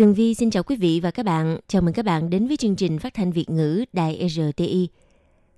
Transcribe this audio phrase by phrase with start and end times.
[0.00, 1.58] Tường Vi xin chào quý vị và các bạn.
[1.68, 4.88] Chào mừng các bạn đến với chương trình phát thanh Việt ngữ Đài RTI.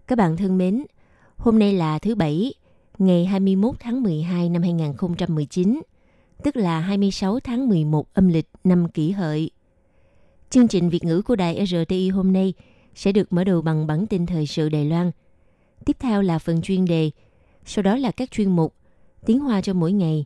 [0.06, 0.84] Các bạn thân mến,
[1.36, 2.54] hôm nay là thứ Bảy,
[2.98, 5.80] ngày 21 tháng 12 năm 2019,
[6.42, 9.50] tức là 26 tháng 11 âm lịch năm kỷ hợi.
[10.50, 12.54] Chương trình Việt ngữ của Đài RTI hôm nay
[12.94, 15.10] sẽ được mở đầu bằng bản tin thời sự Đài Loan.
[15.84, 17.10] Tiếp theo là phần chuyên đề,
[17.66, 18.74] sau đó là các chuyên mục
[19.26, 20.24] Tiếng Hoa cho mỗi ngày,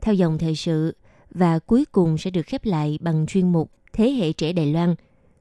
[0.00, 0.94] theo dòng thời sự,
[1.30, 4.94] và cuối cùng sẽ được khép lại bằng chuyên mục Thế hệ trẻ Đài Loan.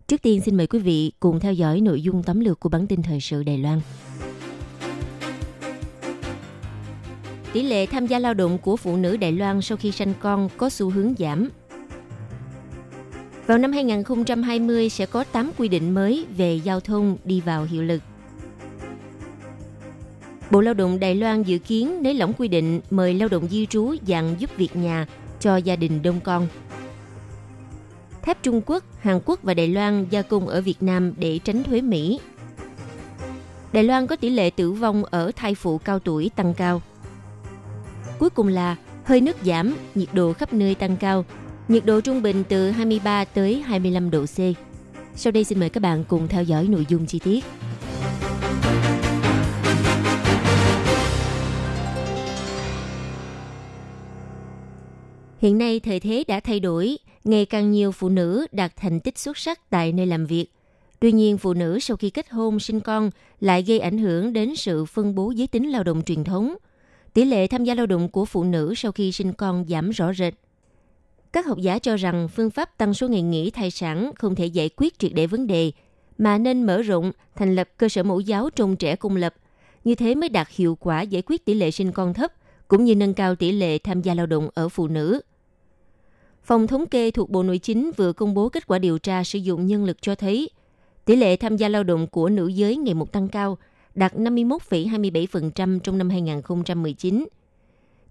[0.07, 2.87] Trước tiên, xin mời quý vị cùng theo dõi nội dung tóm lược của bản
[2.87, 3.81] tin thời sự Đài Loan.
[7.53, 10.49] Tỷ lệ tham gia lao động của phụ nữ Đài Loan sau khi sanh con
[10.57, 11.49] có xu hướng giảm.
[13.47, 17.83] Vào năm 2020 sẽ có 8 quy định mới về giao thông đi vào hiệu
[17.83, 18.01] lực.
[20.51, 23.65] Bộ Lao động Đài Loan dự kiến nới lỏng quy định mời lao động di
[23.65, 25.07] trú dạng giúp việc nhà
[25.45, 26.47] cho gia đình đông con.
[28.21, 31.63] Thép Trung Quốc, Hàn Quốc và Đài Loan gia công ở Việt Nam để tránh
[31.63, 32.19] thuế Mỹ.
[33.73, 36.81] Đài Loan có tỷ lệ tử vong ở thai phụ cao tuổi tăng cao.
[38.19, 41.25] Cuối cùng là hơi nước giảm, nhiệt độ khắp nơi tăng cao,
[41.67, 44.37] nhiệt độ trung bình từ 23 tới 25 độ C.
[45.15, 47.43] Sau đây xin mời các bạn cùng theo dõi nội dung chi tiết.
[55.45, 59.17] Hiện nay thời thế đã thay đổi, ngày càng nhiều phụ nữ đạt thành tích
[59.17, 60.45] xuất sắc tại nơi làm việc.
[60.99, 64.55] Tuy nhiên, phụ nữ sau khi kết hôn sinh con lại gây ảnh hưởng đến
[64.55, 66.55] sự phân bố giới tính lao động truyền thống.
[67.13, 70.13] Tỷ lệ tham gia lao động của phụ nữ sau khi sinh con giảm rõ
[70.13, 70.33] rệt.
[71.33, 74.45] Các học giả cho rằng phương pháp tăng số ngày nghỉ thai sản không thể
[74.45, 75.71] giải quyết triệt để vấn đề,
[76.17, 79.35] mà nên mở rộng, thành lập cơ sở mẫu giáo trong trẻ công lập.
[79.83, 82.33] Như thế mới đạt hiệu quả giải quyết tỷ lệ sinh con thấp,
[82.67, 85.21] cũng như nâng cao tỷ lệ tham gia lao động ở phụ nữ.
[86.45, 89.39] Phòng thống kê thuộc Bộ Nội chính vừa công bố kết quả điều tra sử
[89.39, 90.49] dụng nhân lực cho thấy
[91.05, 93.57] tỷ lệ tham gia lao động của nữ giới ngày một tăng cao,
[93.95, 97.27] đạt 51,27% trong năm 2019.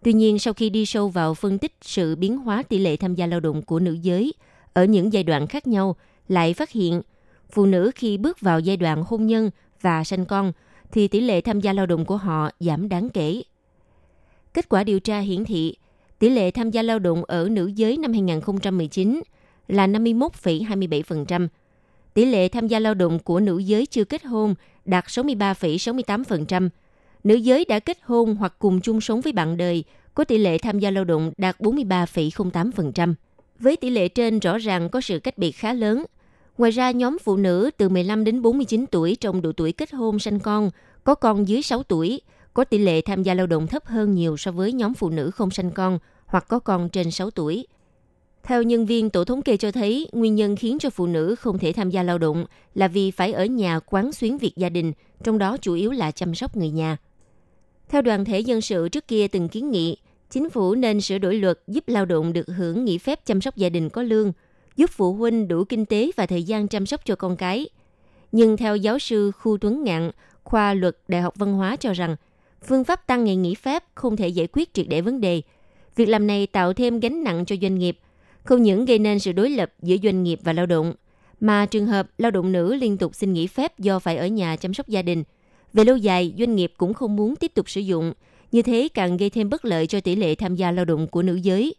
[0.02, 3.14] Tuy nhiên, sau khi đi sâu vào phân tích sự biến hóa tỷ lệ tham
[3.14, 4.34] gia lao động của nữ giới
[4.72, 5.96] ở những giai đoạn khác nhau,
[6.28, 7.02] lại phát hiện
[7.50, 10.52] phụ nữ khi bước vào giai đoạn hôn nhân và sanh con
[10.92, 13.42] thì tỷ lệ tham gia lao động của họ giảm đáng kể.
[14.54, 15.76] Kết quả điều tra hiển thị
[16.24, 19.22] tỷ lệ tham gia lao động ở nữ giới năm 2019
[19.68, 21.48] là 51,27%.
[22.14, 26.68] Tỷ lệ tham gia lao động của nữ giới chưa kết hôn đạt 63,68%.
[27.24, 29.84] Nữ giới đã kết hôn hoặc cùng chung sống với bạn đời
[30.14, 33.14] có tỷ lệ tham gia lao động đạt 43,08%.
[33.58, 36.04] Với tỷ lệ trên rõ ràng có sự cách biệt khá lớn.
[36.58, 40.18] Ngoài ra, nhóm phụ nữ từ 15 đến 49 tuổi trong độ tuổi kết hôn
[40.18, 40.70] sanh con,
[41.04, 42.20] có con dưới 6 tuổi,
[42.54, 45.30] có tỷ lệ tham gia lao động thấp hơn nhiều so với nhóm phụ nữ
[45.30, 47.66] không sanh con hoặc có con trên 6 tuổi.
[48.42, 51.58] Theo nhân viên tổ thống kê cho thấy, nguyên nhân khiến cho phụ nữ không
[51.58, 54.92] thể tham gia lao động là vì phải ở nhà quán xuyến việc gia đình,
[55.22, 56.96] trong đó chủ yếu là chăm sóc người nhà.
[57.88, 59.96] Theo đoàn thể dân sự trước kia từng kiến nghị,
[60.30, 63.56] chính phủ nên sửa đổi luật giúp lao động được hưởng nghỉ phép chăm sóc
[63.56, 64.32] gia đình có lương,
[64.76, 67.68] giúp phụ huynh đủ kinh tế và thời gian chăm sóc cho con cái.
[68.32, 70.10] Nhưng theo giáo sư Khu Tuấn Ngạn,
[70.44, 72.16] khoa luật Đại học Văn hóa cho rằng,
[72.66, 75.42] phương pháp tăng ngày nghỉ phép không thể giải quyết triệt để vấn đề.
[75.96, 77.98] Việc làm này tạo thêm gánh nặng cho doanh nghiệp,
[78.44, 80.94] không những gây nên sự đối lập giữa doanh nghiệp và lao động,
[81.40, 84.56] mà trường hợp lao động nữ liên tục xin nghỉ phép do phải ở nhà
[84.56, 85.24] chăm sóc gia đình.
[85.72, 88.12] Về lâu dài, doanh nghiệp cũng không muốn tiếp tục sử dụng,
[88.52, 91.22] như thế càng gây thêm bất lợi cho tỷ lệ tham gia lao động của
[91.22, 91.74] nữ giới.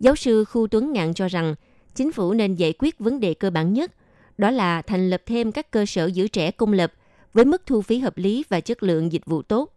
[0.00, 1.54] Giáo sư Khu Tuấn Ngạn cho rằng,
[1.94, 3.92] chính phủ nên giải quyết vấn đề cơ bản nhất,
[4.38, 6.92] đó là thành lập thêm các cơ sở giữ trẻ công lập
[7.32, 9.72] với mức thu phí hợp lý và chất lượng dịch vụ tốt,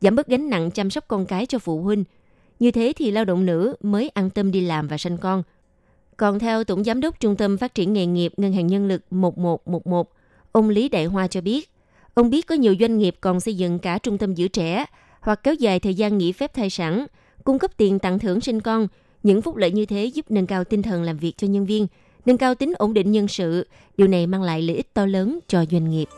[0.00, 2.04] giảm bớt gánh nặng chăm sóc con cái cho phụ huynh.
[2.58, 5.42] Như thế thì lao động nữ mới an tâm đi làm và sinh con.
[6.16, 9.02] Còn theo Tổng Giám đốc Trung tâm Phát triển Nghề nghiệp Ngân hàng Nhân lực
[9.10, 10.12] 1111,
[10.52, 11.70] ông Lý Đại Hoa cho biết,
[12.14, 14.84] ông biết có nhiều doanh nghiệp còn xây dựng cả trung tâm giữ trẻ
[15.20, 17.06] hoặc kéo dài thời gian nghỉ phép thai sản,
[17.44, 18.88] cung cấp tiền tặng thưởng sinh con.
[19.22, 21.86] Những phúc lợi như thế giúp nâng cao tinh thần làm việc cho nhân viên,
[22.26, 23.66] nâng cao tính ổn định nhân sự.
[23.96, 26.08] Điều này mang lại lợi ích to lớn cho doanh nghiệp.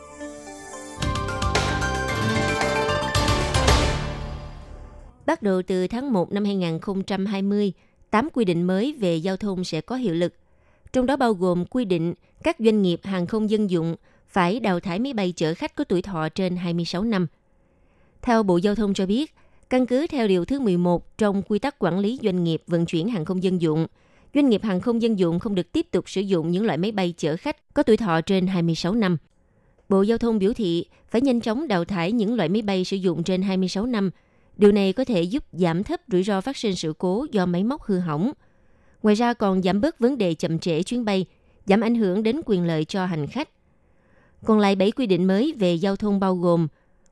[5.27, 7.73] Bắt đầu từ tháng 1 năm 2020,
[8.09, 10.33] 8 quy định mới về giao thông sẽ có hiệu lực.
[10.93, 12.13] Trong đó bao gồm quy định
[12.43, 13.95] các doanh nghiệp hàng không dân dụng
[14.27, 17.27] phải đào thải máy bay chở khách có tuổi thọ trên 26 năm.
[18.21, 19.35] Theo Bộ Giao thông cho biết,
[19.69, 23.07] căn cứ theo điều thứ 11 trong quy tắc quản lý doanh nghiệp vận chuyển
[23.07, 23.87] hàng không dân dụng,
[24.33, 26.91] doanh nghiệp hàng không dân dụng không được tiếp tục sử dụng những loại máy
[26.91, 29.17] bay chở khách có tuổi thọ trên 26 năm.
[29.89, 32.97] Bộ Giao thông biểu thị phải nhanh chóng đào thải những loại máy bay sử
[32.97, 34.11] dụng trên 26 năm.
[34.57, 37.63] Điều này có thể giúp giảm thấp rủi ro phát sinh sự cố do máy
[37.63, 38.31] móc hư hỏng.
[39.03, 41.25] Ngoài ra còn giảm bớt vấn đề chậm trễ chuyến bay,
[41.65, 43.49] giảm ảnh hưởng đến quyền lợi cho hành khách.
[44.45, 46.67] Còn lại 7 quy định mới về giao thông bao gồm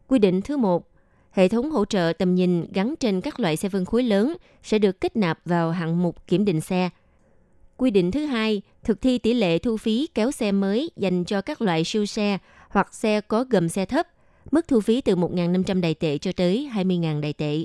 [0.08, 0.88] Quy định thứ một
[1.32, 4.80] hệ thống hỗ trợ tầm nhìn gắn trên các loại xe phân khối lớn sẽ
[4.80, 6.90] được kết nạp vào hạng mục kiểm định xe.
[7.78, 11.42] Quy định thứ hai, thực thi tỷ lệ thu phí kéo xe mới dành cho
[11.42, 12.38] các loại siêu xe
[12.70, 14.08] hoặc xe có gầm xe thấp,
[14.52, 17.64] mức thu phí từ 1.500 đài tệ cho tới 20.000 đài tệ.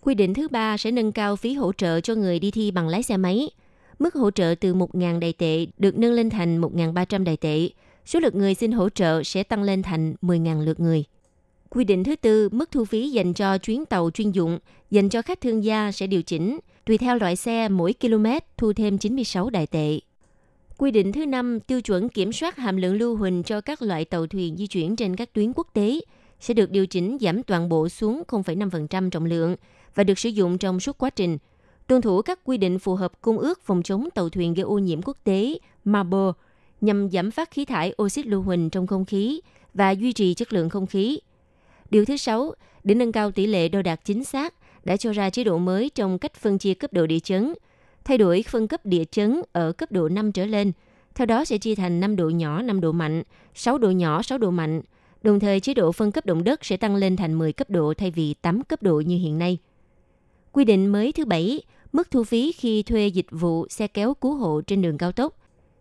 [0.00, 2.88] Quy định thứ ba sẽ nâng cao phí hỗ trợ cho người đi thi bằng
[2.88, 3.50] lái xe máy.
[3.98, 7.68] Mức hỗ trợ từ 1.000 đài tệ được nâng lên thành 1.300 đài tệ.
[8.06, 11.04] Số lượt người xin hỗ trợ sẽ tăng lên thành 10.000 lượt người.
[11.68, 14.58] Quy định thứ tư, mức thu phí dành cho chuyến tàu chuyên dụng
[14.90, 16.58] dành cho khách thương gia sẽ điều chỉnh.
[16.84, 18.26] Tùy theo loại xe, mỗi km
[18.56, 19.98] thu thêm 96 đại tệ.
[20.78, 24.04] Quy định thứ năm, tiêu chuẩn kiểm soát hàm lượng lưu huỳnh cho các loại
[24.04, 26.00] tàu thuyền di chuyển trên các tuyến quốc tế
[26.40, 29.56] sẽ được điều chỉnh giảm toàn bộ xuống 0,5% trọng lượng
[29.94, 31.38] và được sử dụng trong suốt quá trình.
[31.86, 34.78] Tuân thủ các quy định phù hợp cung ước phòng chống tàu thuyền gây ô
[34.78, 36.30] nhiễm quốc tế MARPOL
[36.80, 39.40] nhằm giảm phát khí thải oxit lưu huỳnh trong không khí
[39.74, 41.18] và duy trì chất lượng không khí.
[41.90, 42.54] Điều thứ sáu,
[42.84, 44.54] để nâng cao tỷ lệ đo đạt chính xác,
[44.84, 47.54] đã cho ra chế độ mới trong cách phân chia cấp độ địa chấn,
[48.08, 50.72] thay đổi phân cấp địa chấn ở cấp độ 5 trở lên.
[51.14, 53.22] Theo đó sẽ chia thành 5 độ nhỏ, 5 độ mạnh,
[53.54, 54.82] 6 độ nhỏ, 6 độ mạnh.
[55.22, 57.94] Đồng thời chế độ phân cấp động đất sẽ tăng lên thành 10 cấp độ
[57.94, 59.58] thay vì 8 cấp độ như hiện nay.
[60.52, 61.62] Quy định mới thứ bảy,
[61.92, 65.36] mức thu phí khi thuê dịch vụ xe kéo cứu hộ trên đường cao tốc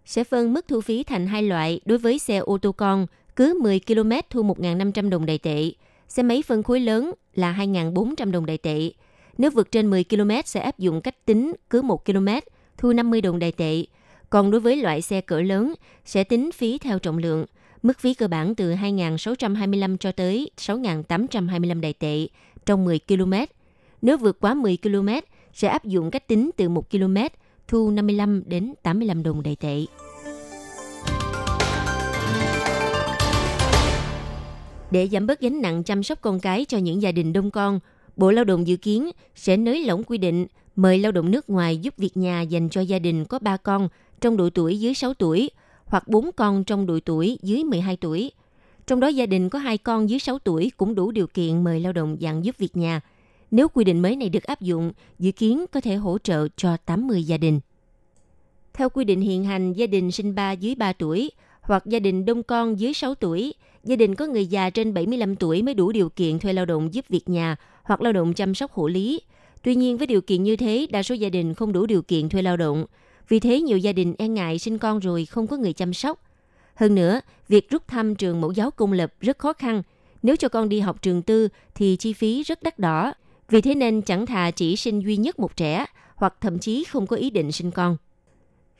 [0.05, 3.59] sẽ phân mức thu phí thành hai loại đối với xe ô tô con, cứ
[3.61, 5.71] 10 km thu 1.500 đồng đại tệ,
[6.07, 8.91] xe máy phân khối lớn là 2.400 đồng đại tệ.
[9.37, 12.27] Nếu vượt trên 10 km sẽ áp dụng cách tính cứ 1 km
[12.77, 13.83] thu 50 đồng đại tệ.
[14.29, 15.73] Còn đối với loại xe cỡ lớn
[16.05, 17.45] sẽ tính phí theo trọng lượng,
[17.83, 22.27] mức phí cơ bản từ 2.625 cho tới 6.825 đại tệ
[22.65, 23.33] trong 10 km.
[24.01, 25.09] Nếu vượt quá 10 km
[25.53, 27.17] sẽ áp dụng cách tính từ 1 km
[27.67, 29.85] thu 55 đến 85 đồng đại tệ.
[34.91, 37.79] Để giảm bớt gánh nặng chăm sóc con cái cho những gia đình đông con,
[38.17, 41.77] Bộ Lao động dự kiến sẽ nới lỏng quy định mời lao động nước ngoài
[41.77, 43.87] giúp việc nhà dành cho gia đình có 3 con
[44.21, 45.49] trong độ tuổi dưới 6 tuổi
[45.85, 48.31] hoặc 4 con trong độ tuổi dưới 12 tuổi.
[48.87, 51.79] Trong đó gia đình có 2 con dưới 6 tuổi cũng đủ điều kiện mời
[51.79, 53.01] lao động dạng giúp việc nhà.
[53.51, 56.77] Nếu quy định mới này được áp dụng, dự kiến có thể hỗ trợ cho
[56.77, 57.59] 80 gia đình.
[58.73, 61.31] Theo quy định hiện hành, gia đình sinh ba dưới 3 tuổi
[61.61, 63.53] hoặc gia đình đông con dưới 6 tuổi–
[63.87, 66.93] gia đình có người già trên 75 tuổi mới đủ điều kiện thuê lao động
[66.93, 69.21] giúp việc nhà hoặc lao động chăm sóc hộ lý.
[69.63, 72.29] Tuy nhiên với điều kiện như thế, đa số gia đình không đủ điều kiện
[72.29, 72.85] thuê lao động.
[73.29, 76.21] Vì thế nhiều gia đình e ngại sinh con rồi không có người chăm sóc.
[76.75, 79.83] Hơn nữa, việc rút thăm trường mẫu giáo công lập rất khó khăn.
[80.23, 83.13] Nếu cho con đi học trường tư thì chi phí rất đắt đỏ.
[83.49, 85.85] Vì thế nên chẳng thà chỉ sinh duy nhất một trẻ
[86.15, 87.97] hoặc thậm chí không có ý định sinh con.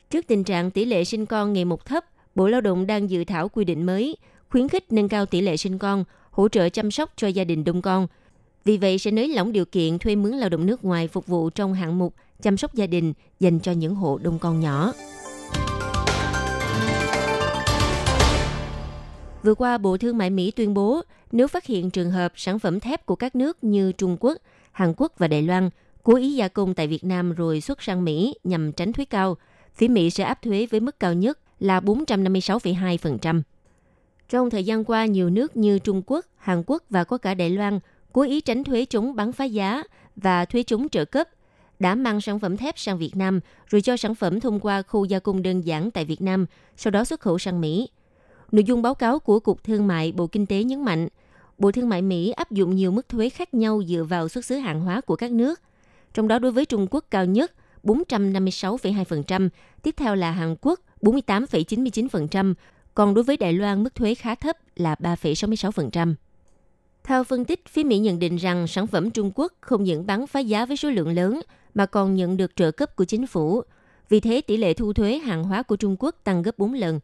[0.09, 3.23] Trước tình trạng tỷ lệ sinh con ngày một thấp, Bộ Lao động đang dự
[3.23, 4.18] thảo quy định mới
[4.49, 7.63] khuyến khích nâng cao tỷ lệ sinh con, hỗ trợ chăm sóc cho gia đình
[7.63, 8.07] đông con.
[8.66, 11.49] Vì vậy sẽ nới lỏng điều kiện thuê mướn lao động nước ngoài phục vụ
[11.49, 14.94] trong hạng mục chăm sóc gia đình dành cho những hộ đông con nhỏ.
[19.44, 21.01] Vừa qua, Bộ Thương mại Mỹ tuyên bố
[21.31, 24.37] nếu phát hiện trường hợp sản phẩm thép của các nước như Trung Quốc,
[24.71, 25.69] Hàn Quốc và Đài Loan
[26.04, 29.37] cố ý gia công tại Việt Nam rồi xuất sang Mỹ nhằm tránh thuế cao,
[29.73, 33.42] phía Mỹ sẽ áp thuế với mức cao nhất là 456,2%.
[34.30, 37.50] Trong thời gian qua, nhiều nước như Trung Quốc, Hàn Quốc và có cả Đài
[37.50, 37.80] Loan
[38.14, 39.84] cố ý tránh thuế chống bán phá giá
[40.16, 41.30] và thuế chống trợ cấp,
[41.80, 45.06] đã mang sản phẩm thép sang Việt Nam rồi cho sản phẩm thông qua khu
[45.06, 46.46] gia công đơn giản tại Việt Nam,
[46.78, 47.90] sau đó xuất khẩu sang Mỹ.
[48.52, 51.07] Nội dung báo cáo của Cục Thương mại Bộ Kinh tế nhấn mạnh,
[51.57, 54.56] Bộ Thương mại Mỹ áp dụng nhiều mức thuế khác nhau dựa vào xuất xứ
[54.56, 55.62] hàng hóa của các nước.
[56.14, 57.52] Trong đó đối với Trung Quốc cao nhất
[57.84, 59.50] 456,2%,
[59.84, 62.54] tiếp theo là Hàn Quốc 48,99%,
[62.97, 66.13] còn đối với Đài Loan, mức thuế khá thấp là 3,66%.
[67.04, 70.27] Theo phân tích, phía Mỹ nhận định rằng sản phẩm Trung Quốc không những bán
[70.27, 71.42] phá giá với số lượng lớn
[71.73, 73.61] mà còn nhận được trợ cấp của chính phủ.
[74.09, 76.99] Vì thế, tỷ lệ thu thuế hàng hóa của Trung Quốc tăng gấp 4 lần.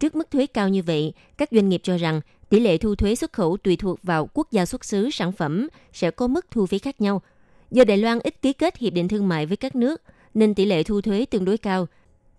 [0.00, 3.14] Trước mức thuế cao như vậy, các doanh nghiệp cho rằng tỷ lệ thu thuế
[3.14, 6.66] xuất khẩu tùy thuộc vào quốc gia xuất xứ sản phẩm sẽ có mức thu
[6.66, 7.22] phí khác nhau.
[7.70, 10.02] Do Đài Loan ít ký kết hiệp định thương mại với các nước,
[10.34, 11.86] nên tỷ lệ thu thuế tương đối cao.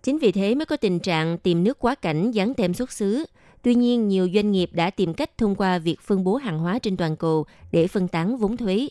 [0.04, 3.24] Chính vì thế mới có tình trạng tìm nước quá cảnh dán tem xuất xứ.
[3.62, 6.78] Tuy nhiên, nhiều doanh nghiệp đã tìm cách thông qua việc phân bố hàng hóa
[6.78, 8.88] trên toàn cầu để phân tán vốn thuế.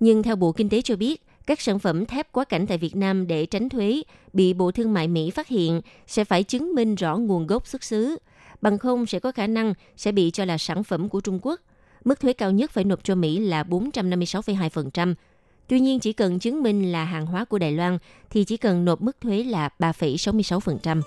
[0.00, 2.96] Nhưng theo Bộ Kinh tế cho biết, các sản phẩm thép quá cảnh tại Việt
[2.96, 4.02] Nam để tránh thuế
[4.32, 7.84] bị Bộ Thương mại Mỹ phát hiện sẽ phải chứng minh rõ nguồn gốc xuất
[7.84, 8.16] xứ,
[8.60, 11.60] bằng không sẽ có khả năng sẽ bị cho là sản phẩm của Trung Quốc.
[12.04, 15.14] Mức thuế cao nhất phải nộp cho Mỹ là 456,2%.
[15.68, 17.98] Tuy nhiên chỉ cần chứng minh là hàng hóa của Đài Loan
[18.30, 21.02] thì chỉ cần nộp mức thuế là 3,66%.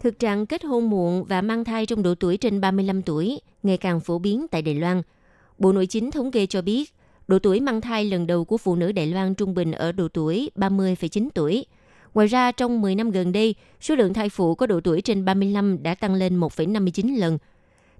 [0.00, 3.76] Thực trạng kết hôn muộn và mang thai trong độ tuổi trên 35 tuổi ngày
[3.76, 5.02] càng phổ biến tại Đài Loan.
[5.58, 6.94] Bộ Nội chính thống kê cho biết,
[7.28, 10.08] độ tuổi mang thai lần đầu của phụ nữ Đài Loan trung bình ở độ
[10.08, 11.66] tuổi 30,9 tuổi.
[12.14, 15.24] Ngoài ra, trong 10 năm gần đây, số lượng thai phụ có độ tuổi trên
[15.24, 17.38] 35 đã tăng lên 1,59 lần.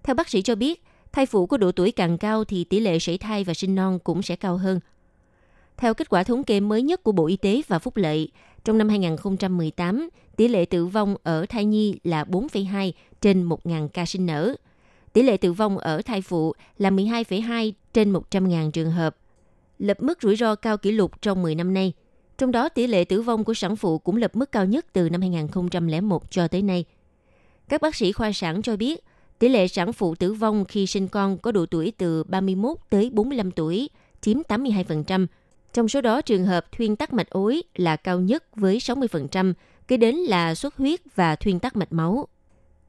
[0.03, 0.83] Theo bác sĩ cho biết,
[1.13, 3.99] thai phụ có độ tuổi càng cao thì tỷ lệ sảy thai và sinh non
[3.99, 4.81] cũng sẽ cao hơn.
[5.77, 8.29] Theo kết quả thống kê mới nhất của Bộ Y tế và Phúc Lợi,
[8.65, 14.07] trong năm 2018, tỷ lệ tử vong ở thai nhi là 4,2 trên 1.000 ca
[14.07, 14.55] sinh nở.
[15.13, 19.17] Tỷ lệ tử vong ở thai phụ là 12,2 trên 100.000 trường hợp,
[19.79, 21.93] lập mức rủi ro cao kỷ lục trong 10 năm nay.
[22.39, 25.09] Trong đó, tỷ lệ tử vong của sản phụ cũng lập mức cao nhất từ
[25.09, 26.85] năm 2001 cho tới nay.
[27.69, 29.05] Các bác sĩ khoa sản cho biết,
[29.43, 33.11] tỷ lệ sản phụ tử vong khi sinh con có độ tuổi từ 31 tới
[33.13, 35.27] 45 tuổi chiếm 82%.
[35.73, 39.53] Trong số đó, trường hợp thuyên tắc mạch ối là cao nhất với 60%,
[39.89, 42.29] kế đến là xuất huyết và thuyên tắc mạch máu.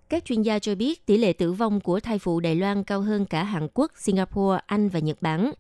[0.10, 3.02] Các chuyên gia cho biết tỷ lệ tử vong của thai phụ Đài Loan cao
[3.02, 5.52] hơn cả Hàn Quốc, Singapore, Anh và Nhật Bản.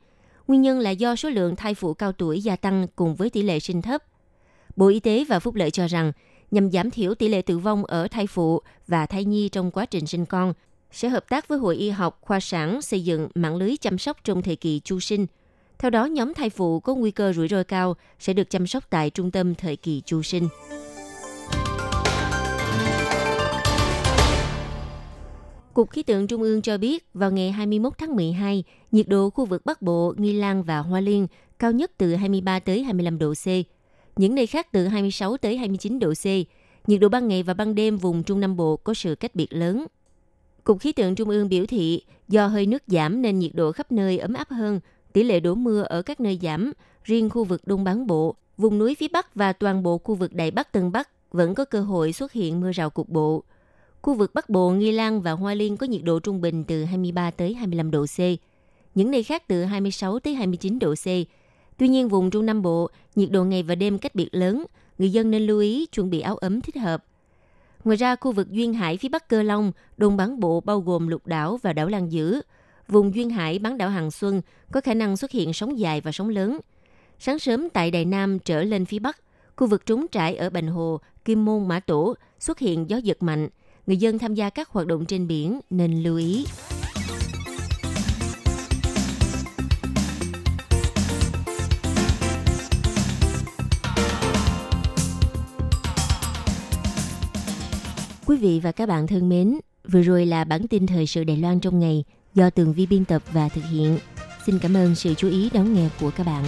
[0.47, 3.41] Nguyên nhân là do số lượng thai phụ cao tuổi gia tăng cùng với tỷ
[3.41, 4.03] lệ sinh thấp.
[4.75, 6.11] Bộ Y tế và Phúc lợi cho rằng,
[6.51, 9.85] nhằm giảm thiểu tỷ lệ tử vong ở thai phụ và thai nhi trong quá
[9.85, 10.53] trình sinh con,
[10.93, 14.17] sẽ hợp tác với Hội Y học, khoa sản xây dựng mạng lưới chăm sóc
[14.23, 15.25] trong thời kỳ chu sinh.
[15.79, 18.83] Theo đó, nhóm thai phụ có nguy cơ rủi ro cao sẽ được chăm sóc
[18.89, 20.47] tại trung tâm thời kỳ chu sinh.
[25.73, 29.45] Cục Khí tượng Trung ương cho biết vào ngày 21 tháng 12, nhiệt độ khu
[29.45, 31.27] vực Bắc Bộ, Nghi Lan và Hoa Liên
[31.59, 33.47] cao nhất từ 23 tới 25 độ C.
[34.15, 36.25] Những nơi khác từ 26 tới 29 độ C.
[36.87, 39.53] Nhiệt độ ban ngày và ban đêm vùng Trung Nam Bộ có sự cách biệt
[39.53, 39.85] lớn.
[40.63, 43.91] Cục Khí tượng Trung ương biểu thị do hơi nước giảm nên nhiệt độ khắp
[43.91, 44.79] nơi ấm áp hơn,
[45.13, 48.79] tỷ lệ đổ mưa ở các nơi giảm, riêng khu vực Đông Bán Bộ, vùng
[48.79, 51.81] núi phía Bắc và toàn bộ khu vực Đại Bắc Tân Bắc vẫn có cơ
[51.81, 53.43] hội xuất hiện mưa rào cục bộ.
[54.01, 56.83] Khu vực Bắc Bộ, Nghi Lan và Hoa Liên có nhiệt độ trung bình từ
[56.83, 58.19] 23 tới 25 độ C.
[58.95, 61.05] Những nơi khác từ 26 tới 29 độ C.
[61.77, 64.65] Tuy nhiên vùng Trung Nam Bộ, nhiệt độ ngày và đêm cách biệt lớn,
[64.97, 67.05] người dân nên lưu ý chuẩn bị áo ấm thích hợp.
[67.83, 71.07] Ngoài ra, khu vực Duyên Hải phía Bắc Cơ Long, Đông bán bộ bao gồm
[71.07, 72.41] lục đảo và đảo Lan Dữ.
[72.87, 76.11] Vùng Duyên Hải bán đảo Hàng Xuân có khả năng xuất hiện sóng dài và
[76.11, 76.59] sóng lớn.
[77.19, 79.17] Sáng sớm tại Đài Nam trở lên phía Bắc,
[79.55, 83.23] khu vực trúng trải ở Bành Hồ, Kim Môn, Mã Tổ xuất hiện gió giật
[83.23, 83.49] mạnh–
[83.87, 86.45] người dân tham gia các hoạt động trên biển nên lưu ý.
[98.25, 99.59] Quý vị và các bạn thân mến,
[99.91, 102.03] vừa rồi là bản tin thời sự Đài Loan trong ngày
[102.35, 103.97] do Tường Vi biên tập và thực hiện.
[104.45, 106.45] Xin cảm ơn sự chú ý đón nghe của các bạn.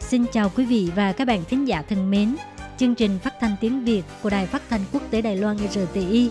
[0.00, 2.36] Xin chào quý vị và các bạn thính giả thân mến.
[2.78, 6.30] Chương trình phát thanh tiếng Việt của Đài Phát thanh Quốc tế Đài Loan RTI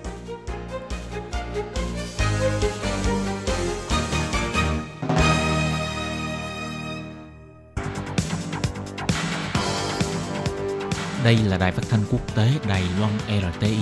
[11.23, 13.77] Đây là đài phát thanh quốc tế Đài Loan RTI,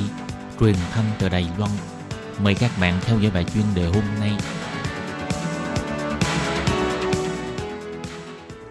[0.59, 1.71] truyền thanh từ Đài Loan.
[2.43, 4.31] Mời các bạn theo dõi bài chuyên đề hôm nay.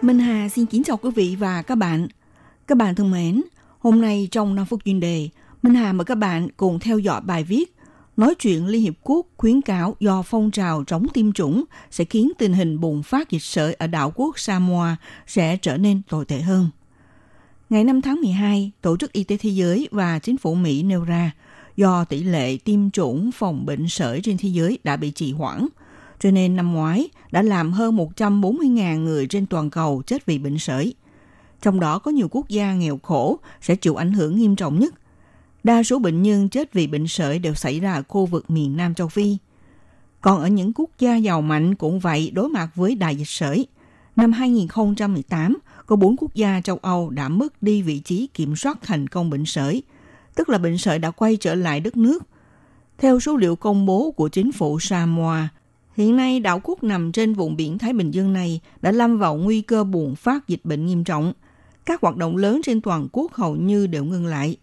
[0.01, 2.07] Minh Hà xin kính chào quý vị và các bạn.
[2.67, 3.43] Các bạn thân mến,
[3.79, 5.29] hôm nay trong 5 phút chuyên đề,
[5.61, 7.75] Minh Hà mời các bạn cùng theo dõi bài viết
[8.19, 12.31] Nói chuyện Liên Hiệp Quốc khuyến cáo do phong trào chống tiêm chủng sẽ khiến
[12.37, 14.95] tình hình bùng phát dịch sởi ở đảo quốc Samoa
[15.27, 16.69] sẽ trở nên tồi tệ hơn.
[17.69, 21.03] Ngày 5 tháng 12, Tổ chức Y tế Thế giới và chính phủ Mỹ nêu
[21.03, 21.31] ra
[21.77, 25.67] do tỷ lệ tiêm chủng phòng bệnh sởi trên thế giới đã bị trì hoãn,
[26.19, 30.59] cho nên năm ngoái đã làm hơn 140.000 người trên toàn cầu chết vì bệnh
[30.59, 30.93] sởi.
[31.61, 34.93] Trong đó có nhiều quốc gia nghèo khổ sẽ chịu ảnh hưởng nghiêm trọng nhất.
[35.63, 38.77] Đa số bệnh nhân chết vì bệnh sởi đều xảy ra ở khu vực miền
[38.77, 39.37] Nam châu Phi.
[40.21, 43.67] Còn ở những quốc gia giàu mạnh cũng vậy đối mặt với đại dịch sởi.
[44.15, 45.57] Năm 2018,
[45.89, 49.29] có 4 quốc gia châu Âu đã mất đi vị trí kiểm soát thành công
[49.29, 49.83] bệnh sởi,
[50.35, 52.23] tức là bệnh sởi đã quay trở lại đất nước.
[52.97, 55.49] Theo số liệu công bố của chính phủ Samoa,
[55.97, 59.35] hiện nay đảo quốc nằm trên vùng biển Thái Bình Dương này đã lâm vào
[59.35, 61.33] nguy cơ bùng phát dịch bệnh nghiêm trọng.
[61.85, 64.57] Các hoạt động lớn trên toàn quốc hầu như đều ngừng lại.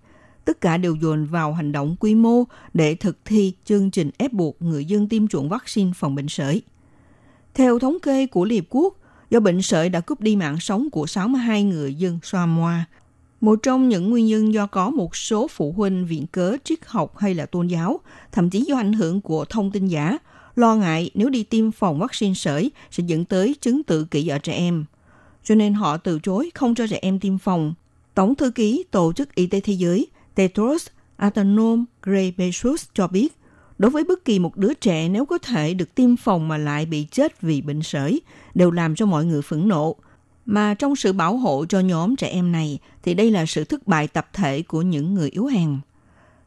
[0.45, 4.33] Tất cả đều dồn vào hành động quy mô để thực thi chương trình ép
[4.33, 6.63] buộc người dân tiêm chủng vaccine phòng bệnh sởi.
[7.55, 8.97] Theo thống kê của Liên Hợp Quốc,
[9.31, 12.85] do bệnh sởi đã cướp đi mạng sống của 62 người dân Samoa.
[13.41, 17.19] Một trong những nguyên nhân do có một số phụ huynh viện cớ triết học
[17.19, 18.01] hay là tôn giáo,
[18.33, 20.19] thậm chí do ảnh hưởng của thông tin giả,
[20.57, 24.39] lo ngại nếu đi tiêm phòng vaccine sởi sẽ dẫn tới chứng tự kỷ ở
[24.39, 24.85] trẻ em.
[25.45, 27.75] Cho nên họ từ chối không cho trẻ em tiêm phòng.
[28.15, 33.37] Tổng thư ký Tổ chức Y tế Thế giới Tedros Adhanom Ghebreyesus cho biết,
[33.79, 36.87] Đối với bất kỳ một đứa trẻ nếu có thể được tiêm phòng mà lại
[36.87, 38.21] bị chết vì bệnh sởi,
[38.55, 39.97] đều làm cho mọi người phẫn nộ.
[40.47, 43.87] Mà trong sự bảo hộ cho nhóm trẻ em này thì đây là sự thất
[43.87, 45.79] bại tập thể của những người yếu hèn.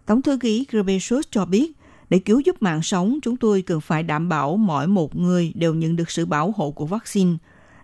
[0.06, 1.72] Tổng thư ký Ghebreyesus cho biết,
[2.10, 5.74] để cứu giúp mạng sống, chúng tôi cần phải đảm bảo mỗi một người đều
[5.74, 7.34] nhận được sự bảo hộ của vaccine.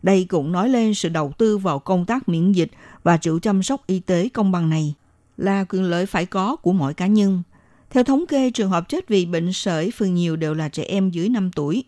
[0.04, 2.72] Đây cũng nói lên sự đầu tư vào công tác miễn dịch
[3.04, 4.94] và chịu chăm sóc y tế công bằng này
[5.38, 7.44] là quyền lợi phải có của mỗi cá nhân–
[7.90, 11.10] theo thống kê, trường hợp chết vì bệnh sởi phần nhiều đều là trẻ em
[11.10, 11.84] dưới 5 tuổi.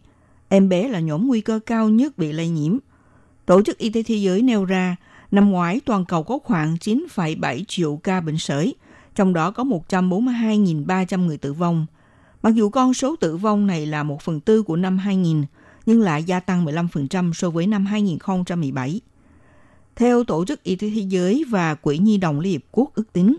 [0.50, 2.78] Em bé là nhóm nguy cơ cao nhất bị lây nhiễm.
[3.46, 4.96] Tổ chức Y tế Thế giới nêu ra,
[5.32, 8.76] năm ngoái toàn cầu có khoảng 9,7 triệu ca bệnh sởi,
[9.16, 11.86] trong đó có 142.300 người tử vong.
[12.42, 15.44] Mặc dù con số tử vong này là một phần tư của năm 2000,
[15.86, 19.02] nhưng lại gia tăng 15% so với năm 2017.
[19.96, 23.14] Theo Tổ chức Y tế Thế giới và Quỹ Nhi đồng Liên Hiệp Quốc ước
[23.14, 23.38] tính,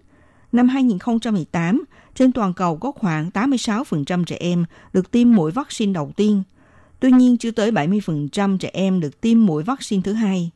[0.53, 1.85] năm 2018,
[2.19, 6.43] trên toàn cầu có khoảng 86% trẻ em được tiêm mũi vaccine đầu tiên.
[7.01, 10.51] Tuy nhiên, chưa tới 70% trẻ em được tiêm mũi vaccine thứ hai.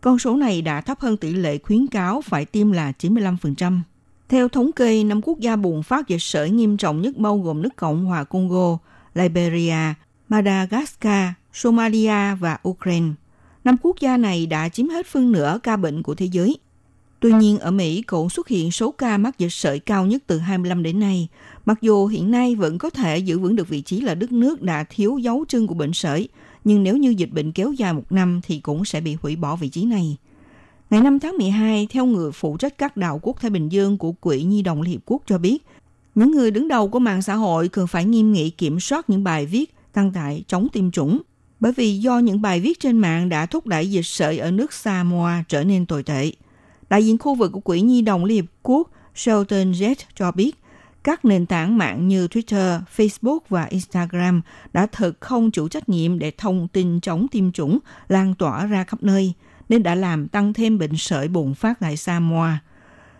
[0.00, 3.80] Con số này đã thấp hơn tỷ lệ khuyến cáo phải tiêm là 95%.
[4.28, 7.62] Theo thống kê, năm quốc gia bùng phát dịch sởi nghiêm trọng nhất bao gồm
[7.62, 8.78] nước Cộng hòa Congo,
[9.14, 9.94] Liberia,
[10.28, 13.08] Madagascar, Somalia và Ukraine.
[13.64, 16.56] Năm quốc gia này đã chiếm hết phân nửa ca bệnh của thế giới.
[17.26, 20.38] Tuy nhiên, ở Mỹ cũng xuất hiện số ca mắc dịch sởi cao nhất từ
[20.38, 21.28] 25 đến nay,
[21.64, 24.62] mặc dù hiện nay vẫn có thể giữ vững được vị trí là đất nước
[24.62, 26.28] đã thiếu dấu chân của bệnh sởi,
[26.64, 29.56] nhưng nếu như dịch bệnh kéo dài một năm thì cũng sẽ bị hủy bỏ
[29.56, 30.16] vị trí này.
[30.90, 34.12] Ngày 5 tháng 12, theo người phụ trách các đạo quốc Thái Bình Dương của
[34.12, 35.64] Quỹ Nhi đồng Liên Hiệp Quốc cho biết,
[36.14, 39.24] những người đứng đầu của mạng xã hội cần phải nghiêm nghị kiểm soát những
[39.24, 41.22] bài viết tăng tải chống tiêm chủng,
[41.60, 44.72] bởi vì do những bài viết trên mạng đã thúc đẩy dịch sởi ở nước
[44.72, 46.32] Samoa trở nên tồi tệ.
[46.88, 50.56] Đại diện khu vực của Quỹ Nhi đồng Liên Hiệp Quốc Shelton Jet cho biết,
[51.04, 54.40] các nền tảng mạng như Twitter, Facebook và Instagram
[54.72, 58.84] đã thực không chủ trách nhiệm để thông tin chống tiêm chủng lan tỏa ra
[58.84, 59.32] khắp nơi,
[59.68, 62.58] nên đã làm tăng thêm bệnh sởi bùng phát tại Samoa.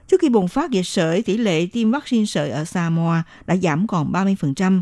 [0.06, 3.86] Trước khi bùng phát dịch sởi, tỷ lệ tiêm vaccine sởi ở Samoa đã giảm
[3.86, 4.80] còn 30%,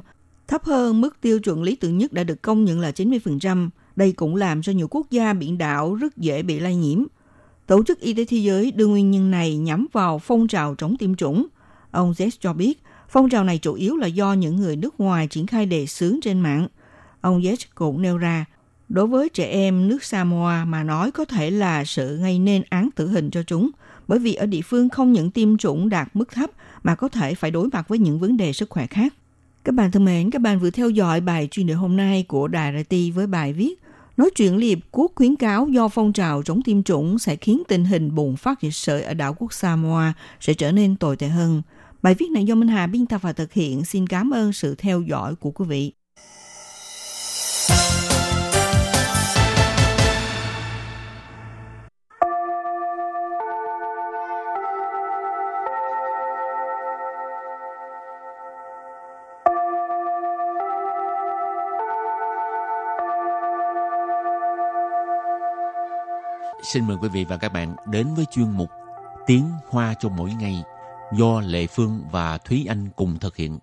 [0.48, 3.68] thấp hơn mức tiêu chuẩn lý tưởng nhất đã được công nhận là 90%.
[3.96, 7.04] Đây cũng làm cho nhiều quốc gia biển đảo rất dễ bị lây nhiễm.
[7.66, 10.96] Tổ chức Y tế Thế giới đưa nguyên nhân này nhắm vào phong trào chống
[10.96, 11.46] tiêm chủng.
[11.90, 15.26] Ông Z cho biết, phong trào này chủ yếu là do những người nước ngoài
[15.26, 16.68] triển khai đề xướng trên mạng.
[17.20, 18.44] Ông Z cũng nêu ra,
[18.88, 22.88] đối với trẻ em nước Samoa mà nói có thể là sự gây nên án
[22.96, 23.70] tử hình cho chúng,
[24.08, 26.50] bởi vì ở địa phương không những tiêm chủng đạt mức thấp
[26.82, 29.14] mà có thể phải đối mặt với những vấn đề sức khỏe khác.
[29.64, 32.48] Các bạn thân mến, các bạn vừa theo dõi bài chuyên đề hôm nay của
[32.48, 33.83] Đài RT với bài viết
[34.16, 37.84] Nói chuyện Liên Quốc khuyến cáo do phong trào chống tiêm chủng sẽ khiến tình
[37.84, 41.62] hình bùng phát dịch sởi ở đảo quốc Samoa sẽ trở nên tồi tệ hơn.
[42.02, 43.84] Bài viết này do Minh Hà biên tập và thực hiện.
[43.84, 45.92] Xin cảm ơn sự theo dõi của quý vị.
[66.64, 68.70] Xin mời quý vị và các bạn đến với chuyên mục
[69.26, 70.62] Tiếng Hoa cho mỗi ngày
[71.12, 73.58] do Lệ Phương và Thúy Anh cùng thực hiện.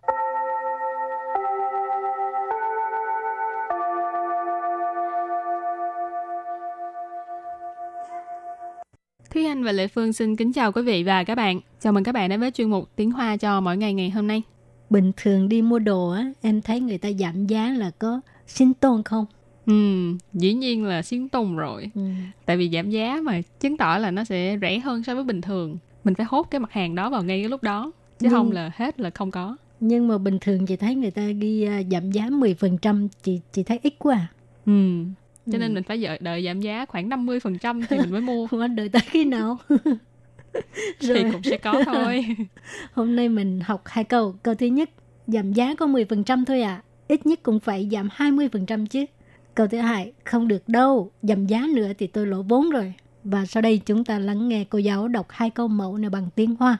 [9.33, 11.59] Thúy Anh và Lệ Phương xin kính chào quý vị và các bạn.
[11.79, 14.27] Chào mừng các bạn đến với chuyên mục Tiếng Hoa cho mỗi ngày ngày hôm
[14.27, 14.41] nay.
[14.89, 18.73] Bình thường đi mua đồ á, em thấy người ta giảm giá là có xin
[18.73, 19.25] tôn không?
[19.71, 21.91] Ừ, dĩ nhiên là xuyến tùng rồi.
[21.95, 22.01] Ừ.
[22.45, 25.41] Tại vì giảm giá mà chứng tỏ là nó sẽ rẻ hơn so với bình
[25.41, 25.77] thường.
[26.03, 27.91] Mình phải hốt cái mặt hàng đó vào ngay cái lúc đó.
[28.19, 29.57] Chứ Nhưng- không là hết là không có.
[29.79, 33.63] Nhưng mà bình thường chị thấy người ta ghi à, giảm giá 10%, chị chị
[33.63, 34.27] thấy ít quá à.
[34.65, 35.03] Ừ.
[35.45, 35.59] Cho Ừ.
[35.59, 38.47] nên mình phải đợi, đợi giảm giá khoảng 50% thì mình mới mua.
[38.51, 39.57] Không anh đợi tới khi nào?
[40.99, 42.25] thì cũng sẽ có thôi.
[42.93, 44.35] Hôm nay mình học hai câu.
[44.43, 44.89] Câu thứ nhất,
[45.27, 46.81] giảm giá có 10% thôi à.
[47.07, 49.05] Ít nhất cũng phải giảm 20% chứ.
[49.54, 51.12] Câu thứ hai, không được đâu.
[51.22, 52.94] Giảm giá nữa thì tôi lỗ vốn rồi.
[53.24, 56.28] Và sau đây chúng ta lắng nghe cô giáo đọc hai câu mẫu này bằng
[56.34, 56.78] tiếng Hoa.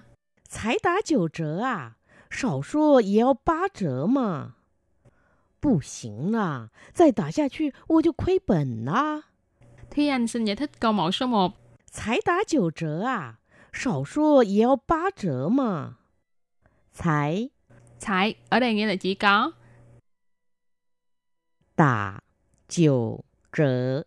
[0.49, 1.97] 才打九折啊，
[2.31, 4.55] 少说也要八折嘛。
[5.61, 9.23] 不行啦，再打下去我就亏本啦。
[9.91, 11.53] Thúy Anh xin giải thích câu mẫu số 1.
[11.91, 13.39] 才打九折啊，
[13.73, 15.97] 少说也要八折嘛。
[16.95, 17.51] 才
[18.01, 19.53] Thải ở đây nghĩa là chỉ có
[21.77, 22.21] 打
[22.72, 24.04] 九折.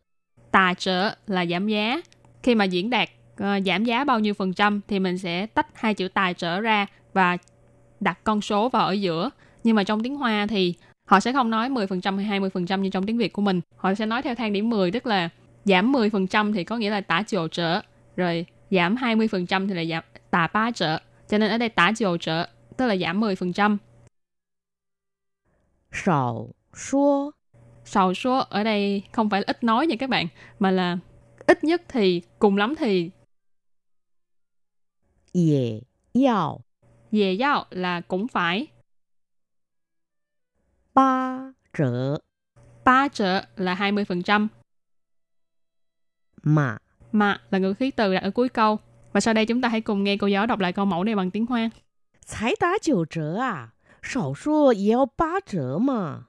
[0.50, 2.00] Tà trở là giảm giá.
[2.42, 5.66] Khi mà diễn đạt uh, giảm giá bao nhiêu phần trăm thì mình sẽ tách
[5.74, 7.36] hai chữ tài trở ra và
[8.00, 9.30] đặt con số vào ở giữa.
[9.64, 10.74] Nhưng mà trong tiếng Hoa thì
[11.04, 13.60] họ sẽ không nói 10% hay 20% như trong tiếng Việt của mình.
[13.76, 15.28] Họ sẽ nói theo thang điểm 10 tức là
[15.64, 17.80] giảm 10% thì có nghĩa là tả chiều trở,
[18.16, 20.98] rồi giảm 20% thì là giảm tả ba trở.
[21.28, 22.46] Cho nên ở đây tả chiều trở
[22.76, 23.76] tức là giảm 10%.
[25.92, 27.30] Sầu số
[27.85, 30.27] Sầu số ở đây không phải là ít nói nha các bạn,
[30.59, 30.97] mà là
[31.47, 33.11] ít nhất thì cùng lắm thì
[35.31, 36.61] 也要
[37.11, 38.67] về giao là cũng phải
[40.93, 42.19] 八折
[42.83, 44.47] ba trở là 20%,
[46.43, 46.77] 嘛。
[47.11, 48.79] mà là ngữ khí từ đặt ở cuối câu.
[49.13, 51.15] Và sau đây chúng ta hãy cùng nghe cô giáo đọc lại câu mẫu này
[51.15, 51.69] bằng tiếng Hoa.
[52.25, 56.27] 才打九折啊，少说也要八折嘛。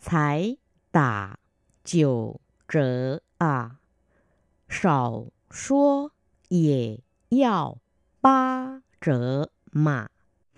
[0.00, 0.56] 才
[0.90, 1.38] 打
[1.84, 3.76] 九折啊，
[4.68, 6.10] 少说
[6.48, 7.78] 也要
[8.20, 10.08] 八折嘛。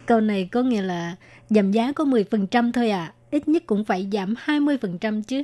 [0.06, 1.16] Câu này có nghĩa là
[1.50, 3.14] giảm giá có 10% thôi à.
[3.30, 5.42] Ít nhất cũng phải giảm 20% chứ.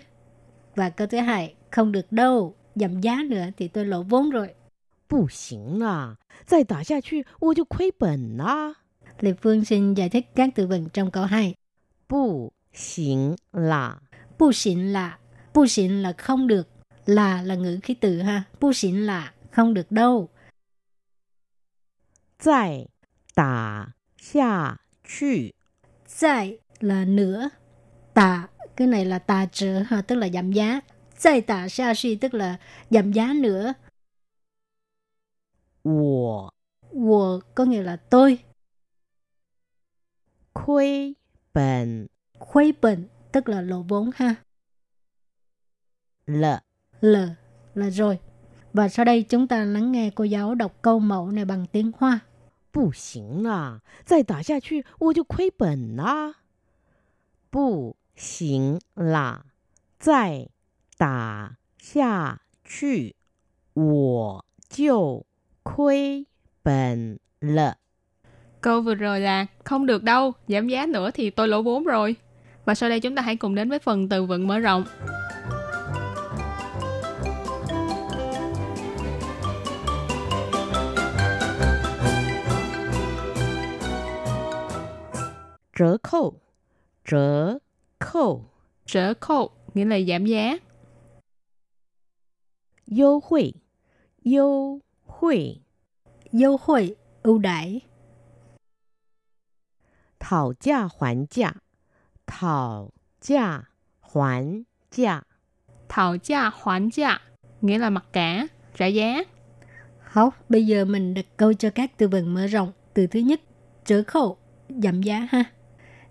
[0.77, 2.55] Và câu thứ hai, không được đâu.
[2.75, 4.55] Giảm giá nữa thì tôi lỗ vốn rồi.
[5.09, 8.75] 不行啦，再打下去我就亏本啦。
[9.21, 11.55] Lê Phương xin giải thích các từ vựng trong câu 2.
[12.09, 14.01] 不 行啦，
[14.39, 15.19] Bu xịn là,
[15.55, 16.69] bu xịn là không được,
[17.07, 18.45] là là ngữ khí từ ha.
[18.61, 20.31] Bu xịn là không được đâu.
[22.39, 22.89] 再
[23.35, 25.55] 打下去
[26.07, 27.51] Zai là nữa,
[28.15, 30.81] tà, cái này là tà trở ha, tức là giảm giá.
[31.19, 32.59] Zai tà xa suy tức là
[32.91, 33.75] giảm giá nữa.
[35.83, 36.53] 我
[36.93, 38.39] Wo có nghĩa là tôi.
[40.53, 41.17] 亏
[41.53, 44.35] 本 Khuấy bệnh tức là lỗ vốn ha.
[46.27, 46.63] 了。
[47.01, 47.17] L
[47.75, 48.19] là rồi.
[48.73, 51.93] Và sau đây chúng ta lắng nghe cô giáo đọc câu mẫu này bằng tiếng
[51.99, 52.21] Hoa.
[52.73, 56.35] 不行啦，再打下去我就亏本啦。
[57.51, 59.45] 不行啦，
[60.01, 60.49] 再
[60.99, 63.15] 打下去
[63.75, 65.25] 我就
[65.63, 66.27] 亏
[66.65, 67.77] 本了。
[68.61, 72.17] Câu vừa rồi là không được đâu, giảm giá nữa thì tôi lỗ vốn rồi.
[72.70, 74.86] Và sau đây chúng ta hãy cùng đến với phần từ vựng mở rộng.
[85.76, 86.42] Trở khâu.
[87.06, 87.58] Trở
[88.00, 88.46] khâu.
[88.86, 90.58] Trở khâu nghĩa là giảm giá.
[92.86, 93.54] Yêu hội
[94.24, 95.56] Yêu hội
[96.32, 97.82] Yêu hội ưu đãi.
[100.20, 101.54] Thảo giá hoàn giá
[102.29, 103.69] 讨价
[104.01, 105.23] 还价。
[105.89, 107.21] Thảo gia hoán gia
[107.61, 109.25] nghĩa là mặc cả, trả giá.
[110.01, 112.73] Học, bây giờ mình đặt câu cho các từ vựng mở rộng.
[112.95, 113.41] Từ thứ nhất,
[113.85, 114.37] trở khẩu,
[114.69, 115.45] giảm giá ha.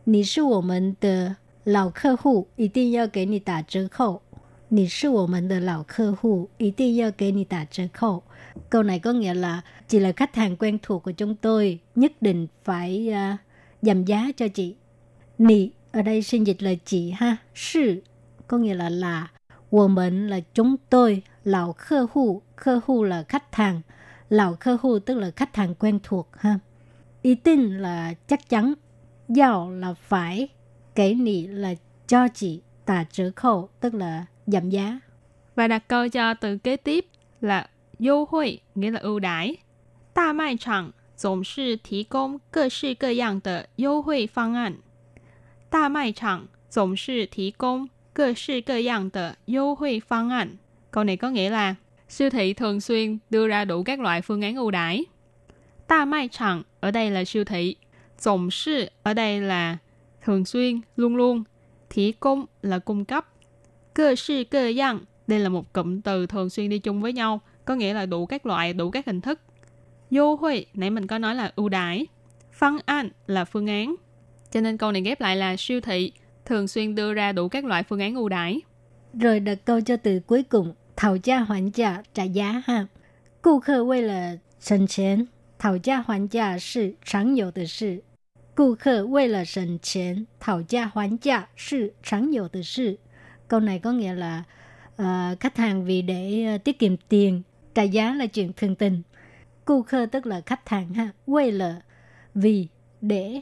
[0.06, 4.22] 你是我们的老客户，一定要给你打折扣。
[4.69, 8.24] 你是我们的老客户，一定要给你打折扣。
[8.69, 12.48] Câu này có nghĩa là chị là khách hàng quen thuộc của chúng tôi, nhất định
[12.63, 13.38] phải à,
[13.82, 14.76] giảm giá cho chị.
[15.38, 18.02] Nì ở đây xin dịch là chị ha, sư
[18.48, 19.28] có nghĩa là là,
[19.69, 23.82] 我们 là chúng tôi, lão khơ hụ Khơ hu là khách hàng.
[24.30, 26.60] Lão khơ hu tức là khách hàng quen thuộc ha.
[27.22, 28.74] Ý tin là chắc chắn.
[29.28, 30.48] Giao là phải.
[30.96, 31.74] Kể nị là
[32.08, 32.62] cho chị.
[32.86, 35.00] Tà trở khẩu tức là giảm giá.
[35.56, 37.06] Và đặt câu cho từ kế tiếp
[37.41, 37.69] là
[38.00, 39.58] 优惠, nghĩa là ưu đãi.
[40.13, 44.78] 大卖场总是提供各式各样的优惠方案。
[45.69, 50.58] 大卖场总是提供各式各样的优惠方案。
[50.91, 51.76] Câu này có nghĩa là
[52.10, 55.06] siêu thị thường xuyên đưa ra đủ các loại phương án ưu đãi.
[55.89, 57.76] Đa mai chẳng ở đây là siêu thị.
[58.24, 59.78] Tổng sư ở đây là
[60.22, 61.43] thường xuyên, luôn luôn.
[61.89, 63.28] Thí công là cung cấp.
[63.93, 67.41] Cơ sư cơ yang đây là một cụm từ thường xuyên đi chung với nhau,
[67.65, 69.39] có nghĩa là đủ các loại, đủ các hình thức.
[70.12, 72.08] Vô huệ, nãy mình có nói là ưu đãi.
[72.60, 73.96] Phương án là phương án.
[74.52, 76.12] Cho nên câu này ghép lại là siêu thị
[76.46, 78.62] thường xuyên đưa ra đủ các loại phương án ưu đãi.
[79.13, 82.88] Rồi đặt câu cho từ cuối cùng, thảo gia hoàn giá trả giá ha.
[83.41, 85.28] 顾客为了省钱，
[85.60, 88.04] 讨价还价是常有的事。
[88.56, 93.00] 顾客为了省钱，讨价还价是常有的事。
[93.48, 94.43] Câu này có nghĩa là
[95.02, 97.41] uh, khách hàng vì để uh, tiết kiệm tiền,
[97.76, 99.04] trả giá là chuyện thường tình.
[99.65, 101.82] 顾客 tức là khách hàng ha, quay là
[102.34, 102.67] vì
[103.02, 103.41] để,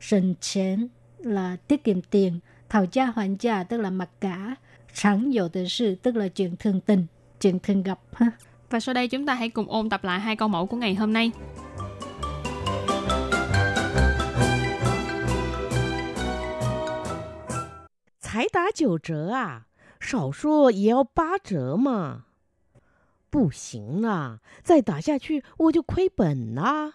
[0.00, 0.88] sần chén
[1.18, 4.54] là tiết kiệm tiền, thảo gia hoàn trả tức là mặc cả,
[4.94, 7.06] sẵn dụ tự sự tức là chuyện thường tình,
[7.40, 8.30] chuyện thường gặp ha.
[8.70, 10.94] Và sau đây chúng ta hãy cùng ôn tập lại hai câu mẫu của ngày
[10.94, 11.32] hôm nay.
[18.20, 19.66] 才打九折啊！
[19.98, 22.26] 少说也要八折嘛！
[23.28, 26.92] 不行啦，再打下去我就亏本啦。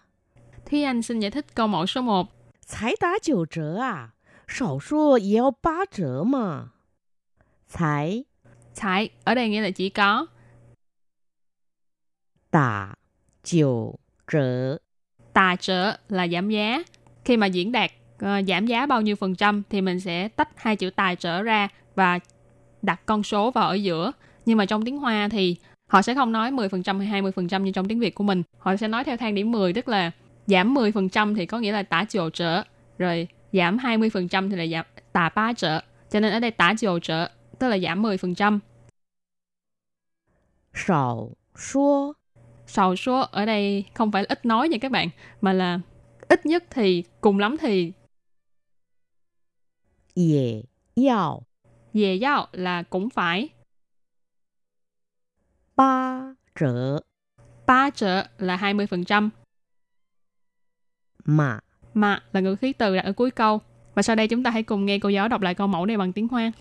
[0.65, 2.27] Thúy Anh xin giải thích câu mẫu số 1.
[2.69, 4.15] 才打九折啊！
[4.47, 6.71] 少说也要八折嘛！
[7.67, 8.25] 才
[8.75, 10.27] Thải ở đây nghĩa là chỉ có.
[12.51, 12.95] 打
[13.43, 14.79] 九折
[15.33, 16.83] Tà trở là giảm giá.
[17.25, 20.49] Khi mà diễn đạt ờ, giảm giá bao nhiêu phần trăm thì mình sẽ tách
[20.55, 22.19] hai chữ tài trở ra và
[22.81, 24.11] đặt con số vào ở giữa.
[24.45, 25.55] Nhưng mà trong tiếng Hoa thì
[25.87, 28.43] họ sẽ không nói 10% hay 20% như trong tiếng Việt của mình.
[28.57, 30.11] Họ sẽ nói theo thang điểm 10 tức là
[30.50, 32.62] giảm 10% thì có nghĩa là tả chiều trở,
[32.98, 35.80] rồi giảm 20% thì là giảm tả ba trở.
[36.10, 38.58] Cho nên ở đây tả chiều trở, tức là giảm 10%.
[40.74, 42.12] Sầu số
[42.66, 45.08] Sầu số ở đây không phải là ít nói nha các bạn,
[45.40, 45.80] mà là
[46.28, 47.92] ít nhất thì, cùng lắm thì.
[50.14, 50.62] Dễ
[51.08, 51.42] yào
[51.92, 53.48] Dễ yào là cũng phải.
[55.76, 56.20] Ba
[56.54, 57.00] trở
[57.66, 59.30] Ba trở là 20%
[61.25, 61.59] 嘛！
[61.93, 63.61] mà là ngữ khí từ đặt ở cuối câu.
[63.93, 65.97] Và sau đây chúng ta hãy cùng nghe cô giáo đọc lại câu mẫu này
[65.97, 66.51] bằng tiếng Hoa.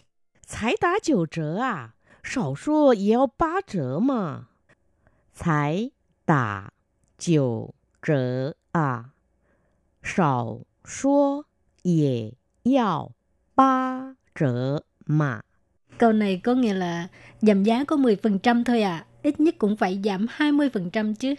[0.46, 1.94] 才打九折啊！
[2.22, 4.48] 少说也要八折嘛！
[5.32, 5.90] 才
[6.24, 6.72] 打
[7.18, 9.12] 九折啊！
[10.02, 11.46] 少说
[11.82, 12.34] 也
[12.64, 13.12] 要
[13.54, 15.42] 八折嘛！
[15.98, 17.08] Câu này có nghĩa là
[17.40, 21.34] giảm giá có 10% thôi à, ít nhất cũng phải giảm 20% chứ.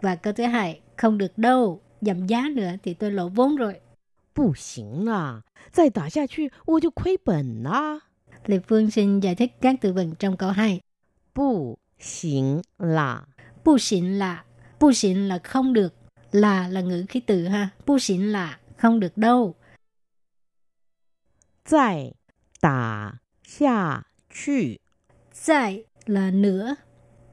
[0.00, 3.80] Và câu thứ hai, không được đâu, giảm giá nữa thì tôi lỗ vốn rồi.
[4.34, 8.00] 不行啦，再打下去我就亏本啦！
[8.46, 10.80] Lê Phương xin giải thích các từ vựng trong câu 2.
[11.32, 13.26] 不行啦，
[13.64, 14.44] Bu xịn là,
[14.80, 15.94] bu xịn là không được,
[16.32, 19.54] là là ngữ khí từ ha, bu xịn là không được đâu.
[21.64, 22.14] 再
[22.60, 24.80] 打下去
[25.32, 26.76] Zai là nữa,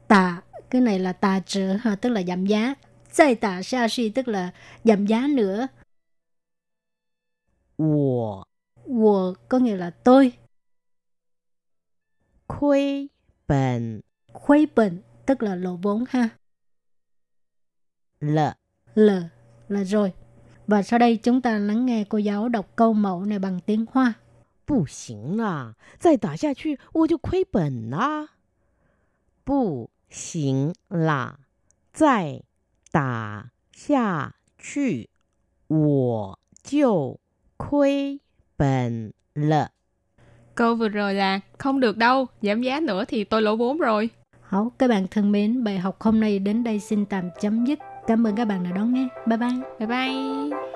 [0.08, 2.74] tà, cái này là tà trở ha, tức là giảm giá.
[3.16, 4.52] Zai tà xa suy tức là
[4.84, 5.68] giảm giá nữa.
[7.76, 8.44] 我
[8.86, 10.32] Wo có nghĩa là tôi.
[12.46, 13.08] 亏
[13.46, 14.00] 本
[14.32, 16.28] Khuấy bệnh tức là lỗ vốn ha.
[18.20, 18.56] 了。
[18.94, 19.10] L
[19.68, 20.12] là rồi.
[20.66, 23.86] Và sau đây chúng ta lắng nghe cô giáo đọc câu mẫu này bằng tiếng
[23.92, 24.14] Hoa.
[24.64, 28.28] 不行啦，再打下去我就亏本啦！
[29.44, 31.40] 不行啦，
[31.92, 32.42] 再
[32.90, 35.08] 打下去
[35.68, 37.20] 我就
[37.56, 38.20] 亏
[38.56, 39.70] 本了。
[40.54, 44.10] Câu vừa rồi là không được đâu, giảm giá nữa thì tôi lỗ vốn rồi.
[44.42, 47.78] Hảo, các bạn thân mến, bài học hôm nay đến đây xin tạm chấm dứt.
[48.06, 49.08] Cảm ơn các bạn đã đón nghe.
[49.26, 49.58] Bye bye.
[49.78, 50.75] Bye bye. “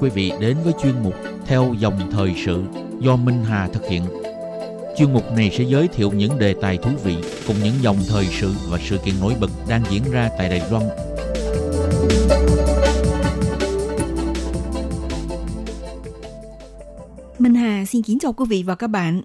[0.00, 1.14] Quý vị đến với chuyên mục
[1.46, 2.62] Theo dòng thời sự
[3.00, 4.02] do Minh Hà thực hiện.
[4.96, 8.26] Chuyên mục này sẽ giới thiệu những đề tài thú vị cùng những dòng thời
[8.26, 10.84] sự và sự kiện nổi bật đang diễn ra tại Đài Loan.
[17.38, 19.22] Minh Hà xin kính chào quý vị và các bạn.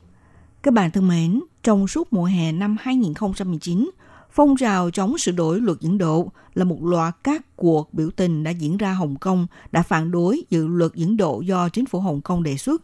[0.64, 3.90] Các bạn thân mến, trong suốt mùa hè năm 2019,
[4.36, 8.44] phong trào chống sửa đổi luật dẫn độ là một loạt các cuộc biểu tình
[8.44, 12.00] đã diễn ra Hồng Kông đã phản đối dự luật dẫn độ do chính phủ
[12.00, 12.82] Hồng Kông đề xuất.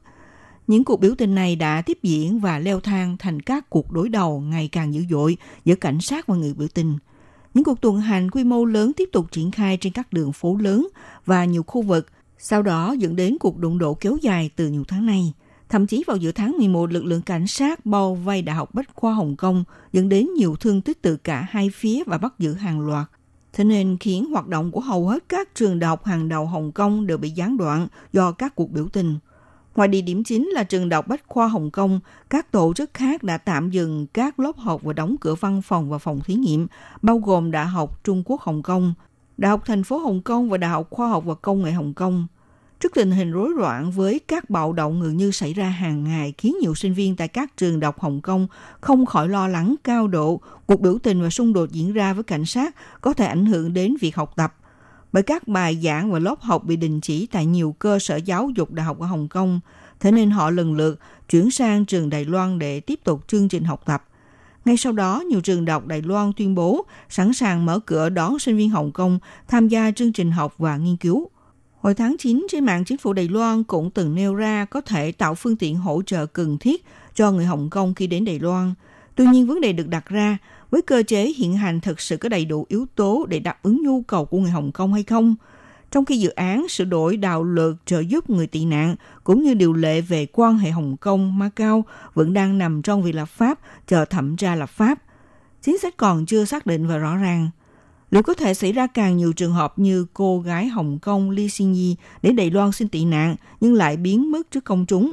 [0.68, 4.10] Những cuộc biểu tình này đã tiếp diễn và leo thang thành các cuộc đối
[4.10, 6.98] đầu ngày càng dữ dội giữa cảnh sát và người biểu tình.
[7.54, 10.58] Những cuộc tuần hành quy mô lớn tiếp tục triển khai trên các đường phố
[10.58, 10.88] lớn
[11.26, 14.84] và nhiều khu vực, sau đó dẫn đến cuộc đụng độ kéo dài từ nhiều
[14.88, 15.34] tháng nay.
[15.72, 18.96] Thậm chí vào giữa tháng 11, lực lượng cảnh sát bao vây Đại học Bách
[18.96, 22.54] khoa Hồng Kông dẫn đến nhiều thương tích từ cả hai phía và bắt giữ
[22.54, 23.08] hàng loạt.
[23.54, 26.72] Thế nên khiến hoạt động của hầu hết các trường đại học hàng đầu Hồng
[26.72, 29.18] Kông đều bị gián đoạn do các cuộc biểu tình.
[29.76, 32.94] Ngoài địa điểm chính là trường đại học Bách khoa Hồng Kông, các tổ chức
[32.94, 36.36] khác đã tạm dừng các lớp học và đóng cửa văn phòng và phòng thí
[36.36, 36.68] nghiệm,
[37.02, 38.94] bao gồm Đại học Trung Quốc Hồng Kông,
[39.38, 41.94] Đại học thành phố Hồng Kông và Đại học Khoa học và Công nghệ Hồng
[41.94, 42.28] Kông.
[42.82, 46.34] Trước tình hình rối loạn với các bạo động gần như xảy ra hàng ngày
[46.38, 48.48] khiến nhiều sinh viên tại các trường đại học Hồng Kông
[48.82, 52.24] không khỏi lo lắng cao độ cuộc biểu tình và xung đột diễn ra với
[52.24, 54.56] cảnh sát có thể ảnh hưởng đến việc học tập.
[55.12, 58.50] Bởi các bài giảng và lớp học bị đình chỉ tại nhiều cơ sở giáo
[58.56, 59.60] dục đại học ở Hồng Kông,
[60.00, 63.64] thế nên họ lần lượt chuyển sang trường Đài Loan để tiếp tục chương trình
[63.64, 64.04] học tập.
[64.66, 68.10] Ngay sau đó, nhiều trường đại học Đài Loan tuyên bố sẵn sàng mở cửa
[68.10, 71.30] đón sinh viên Hồng Kông tham gia chương trình học và nghiên cứu.
[71.82, 75.12] Hồi tháng 9, trên mạng chính phủ Đài Loan cũng từng nêu ra có thể
[75.12, 78.74] tạo phương tiện hỗ trợ cần thiết cho người Hồng Kông khi đến Đài Loan.
[79.16, 80.38] Tuy nhiên, vấn đề được đặt ra,
[80.72, 83.84] với cơ chế hiện hành thực sự có đầy đủ yếu tố để đáp ứng
[83.84, 85.36] nhu cầu của người Hồng Kông hay không?
[85.92, 89.54] Trong khi dự án sửa đổi đạo luật trợ giúp người tị nạn cũng như
[89.54, 93.60] điều lệ về quan hệ Hồng Kông, Macau vẫn đang nằm trong việc lập pháp
[93.88, 95.02] chờ thẩm tra lập pháp.
[95.62, 97.50] Chính sách còn chưa xác định và rõ ràng
[98.12, 101.48] liệu có thể xảy ra càng nhiều trường hợp như cô gái Hồng Kông Lee
[101.48, 105.12] Xin Yi đến Đài Loan xin tị nạn nhưng lại biến mất trước công chúng.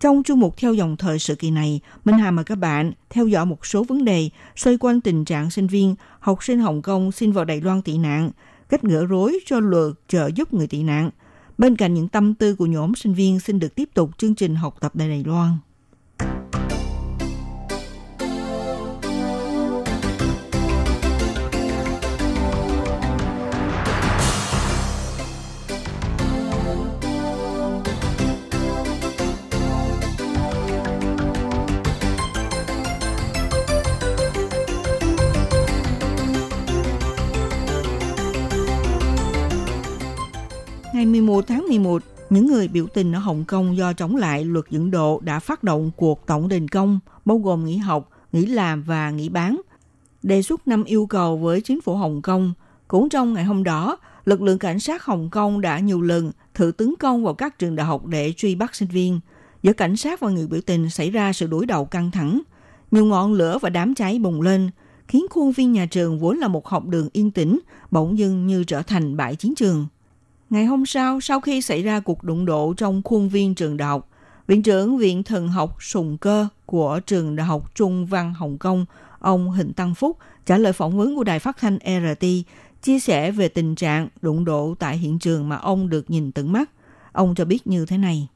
[0.00, 3.26] Trong chương mục theo dòng thời sự kỳ này, Minh Hà mời các bạn theo
[3.26, 7.12] dõi một số vấn đề xoay quanh tình trạng sinh viên, học sinh Hồng Kông
[7.12, 8.30] xin vào Đài Loan tị nạn,
[8.68, 11.10] cách ngỡ rối cho luật trợ giúp người tị nạn.
[11.58, 14.54] Bên cạnh những tâm tư của nhóm sinh viên xin được tiếp tục chương trình
[14.54, 15.50] học tập tại Đài Loan.
[40.94, 44.64] Ngày 11 tháng 11, những người biểu tình ở Hồng Kông do chống lại luật
[44.70, 48.82] dẫn độ đã phát động cuộc tổng đình công, bao gồm nghỉ học, nghỉ làm
[48.82, 49.60] và nghỉ bán.
[50.22, 52.52] Đề xuất năm yêu cầu với chính phủ Hồng Kông.
[52.88, 56.72] Cũng trong ngày hôm đó, lực lượng cảnh sát Hồng Kông đã nhiều lần thử
[56.76, 59.20] tấn công vào các trường đại học để truy bắt sinh viên.
[59.62, 62.40] Giữa cảnh sát và người biểu tình xảy ra sự đối đầu căng thẳng.
[62.90, 64.70] Nhiều ngọn lửa và đám cháy bùng lên,
[65.08, 68.64] khiến khuôn viên nhà trường vốn là một học đường yên tĩnh, bỗng dưng như
[68.64, 69.86] trở thành bãi chiến trường.
[70.54, 73.88] Ngày hôm sau, sau khi xảy ra cuộc đụng độ trong khuôn viên trường đại
[73.88, 74.08] học,
[74.46, 78.84] Viện trưởng Viện Thần học Sùng Cơ của Trường Đại học Trung Văn Hồng Kông,
[79.18, 82.26] ông Hình Tăng Phúc, trả lời phỏng vấn của đài phát thanh RT,
[82.82, 86.52] chia sẻ về tình trạng đụng độ tại hiện trường mà ông được nhìn tận
[86.52, 86.70] mắt.
[87.12, 88.28] Ông cho biết như thế này.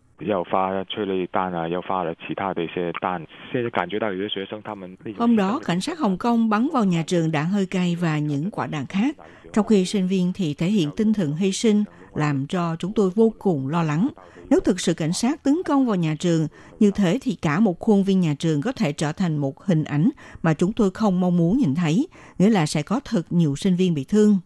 [5.19, 8.51] Hôm đó, cảnh sát Hồng Kông bắn vào nhà trường đạn hơi cay và những
[8.51, 9.17] quả đạn khác,
[9.53, 11.85] trong khi sinh viên thì thể hiện tinh thần hy sinh,
[12.19, 14.09] làm cho chúng tôi vô cùng lo lắng.
[14.51, 16.49] Nếu thực sự cảnh sát tấn công vào nhà trường,
[16.81, 19.85] như thế thì cả một khuôn viên nhà trường có thể trở thành một hình
[19.85, 20.11] ảnh
[20.43, 22.09] mà chúng tôi không mong muốn nhìn thấy,
[22.39, 24.39] nghĩa là sẽ có thật nhiều sinh viên bị thương.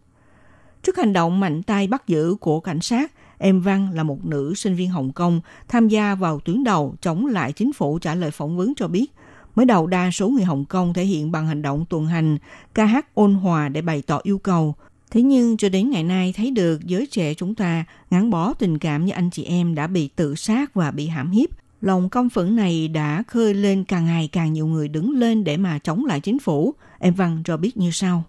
[0.83, 4.53] Trước hành động mạnh tay bắt giữ của cảnh sát, Em Văn là một nữ
[4.55, 8.31] sinh viên Hồng Kông tham gia vào tuyến đầu chống lại chính phủ trả lời
[8.31, 9.11] phỏng vấn cho biết,
[9.55, 12.37] mới đầu đa số người Hồng Kông thể hiện bằng hành động tuần hành,
[12.73, 14.75] ca hát ôn hòa để bày tỏ yêu cầu.
[15.13, 18.77] Thế nhưng cho đến ngày nay thấy được giới trẻ chúng ta ngắn bó tình
[18.77, 21.49] cảm như anh chị em đã bị tự sát và bị hãm hiếp.
[21.81, 25.57] Lòng công phẫn này đã khơi lên càng ngày càng nhiều người đứng lên để
[25.57, 26.73] mà chống lại chính phủ.
[26.99, 28.23] Em Văn cho biết như sau.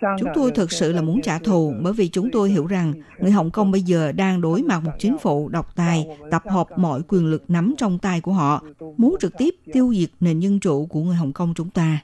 [0.00, 3.30] Chúng tôi thực sự là muốn trả thù bởi vì chúng tôi hiểu rằng người
[3.30, 7.00] Hồng Kông bây giờ đang đối mặt một chính phủ độc tài, tập hợp mọi
[7.08, 8.62] quyền lực nắm trong tay của họ,
[8.96, 11.98] muốn trực tiếp tiêu diệt nền dân chủ của người Hồng Kông chúng ta.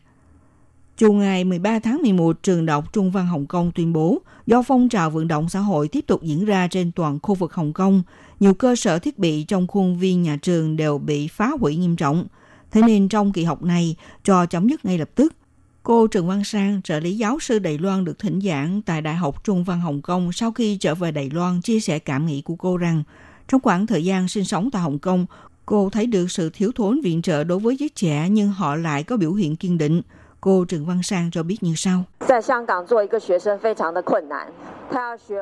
[1.01, 4.89] Chiều ngày 13 tháng 11, trường đọc Trung văn Hồng Kông tuyên bố do phong
[4.89, 8.03] trào vận động xã hội tiếp tục diễn ra trên toàn khu vực Hồng Kông,
[8.41, 11.97] nhiều cơ sở thiết bị trong khuôn viên nhà trường đều bị phá hủy nghiêm
[11.97, 12.27] trọng.
[12.71, 15.35] Thế nên trong kỳ học này, cho chấm dứt ngay lập tức,
[15.83, 19.15] Cô Trần Văn Sang, trợ lý giáo sư Đài Loan được thỉnh giảng tại Đại
[19.15, 22.43] học Trung văn Hồng Kông sau khi trở về Đài Loan chia sẻ cảm nghĩ
[22.43, 23.03] của cô rằng
[23.49, 25.27] trong khoảng thời gian sinh sống tại Hồng Kông,
[25.67, 29.03] cô thấy được sự thiếu thốn viện trợ đối với giới trẻ nhưng họ lại
[29.03, 30.03] có biểu hiện kiên định.
[30.41, 32.05] Cô Trần Văn Sang cho biết như sau.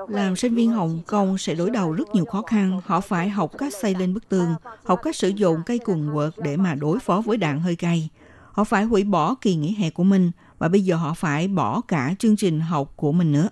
[0.09, 2.81] Làm sinh viên Hồng Kông sẽ đối đầu rất nhiều khó khăn.
[2.85, 6.33] Họ phải học cách xây lên bức tường, học cách sử dụng cây quần quật
[6.37, 8.09] để mà đối phó với đạn hơi cay.
[8.53, 11.81] Họ phải hủy bỏ kỳ nghỉ hè của mình và bây giờ họ phải bỏ
[11.81, 13.49] cả chương trình học của mình nữa.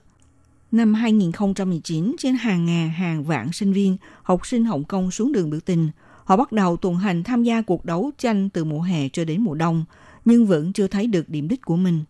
[0.73, 5.51] Năm 2019, trên hàng ngàn hàng vạn sinh viên, học sinh Hồng Kông xuống đường
[5.51, 5.91] biểu tình.
[6.25, 9.41] Họ bắt đầu tuần hành tham gia cuộc đấu tranh từ mùa hè cho đến
[9.41, 9.85] mùa đông,
[10.27, 12.05] nhưng vẫn chưa thấy được điểm đích của mình.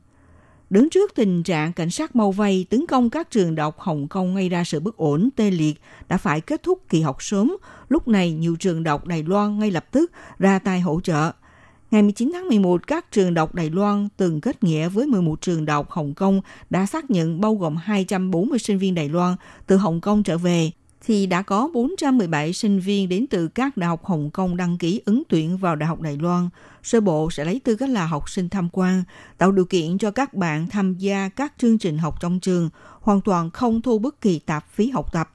[0.71, 4.09] Đứng trước tình trạng cảnh sát mau vây tấn công các trường đại học Hồng
[4.09, 5.75] Kông gây ra sự bất ổn tê liệt
[6.09, 7.57] đã phải kết thúc kỳ học sớm.
[7.89, 11.33] Lúc này nhiều trường đại học Đài Loan ngay lập tức ra tay hỗ trợ–
[11.91, 15.41] Ngày 19 tháng 11, các trường đại học Đài Loan từng kết nghĩa với 11
[15.41, 16.41] trường đại học Hồng Kông
[16.71, 19.37] đã xác nhận bao gồm 240 sinh viên Đài Loan
[19.67, 20.71] từ Hồng Kông trở về
[21.07, 25.01] thì đã có 417 sinh viên đến từ các đại học Hồng Kông đăng ký
[25.05, 26.49] ứng tuyển vào Đại học Đài Loan.
[26.83, 29.03] Sơ bộ sẽ lấy tư cách là học sinh tham quan,
[29.39, 33.21] tạo điều kiện cho các bạn tham gia các chương trình học trong trường, hoàn
[33.21, 35.31] toàn không thu bất kỳ tạp phí học tập.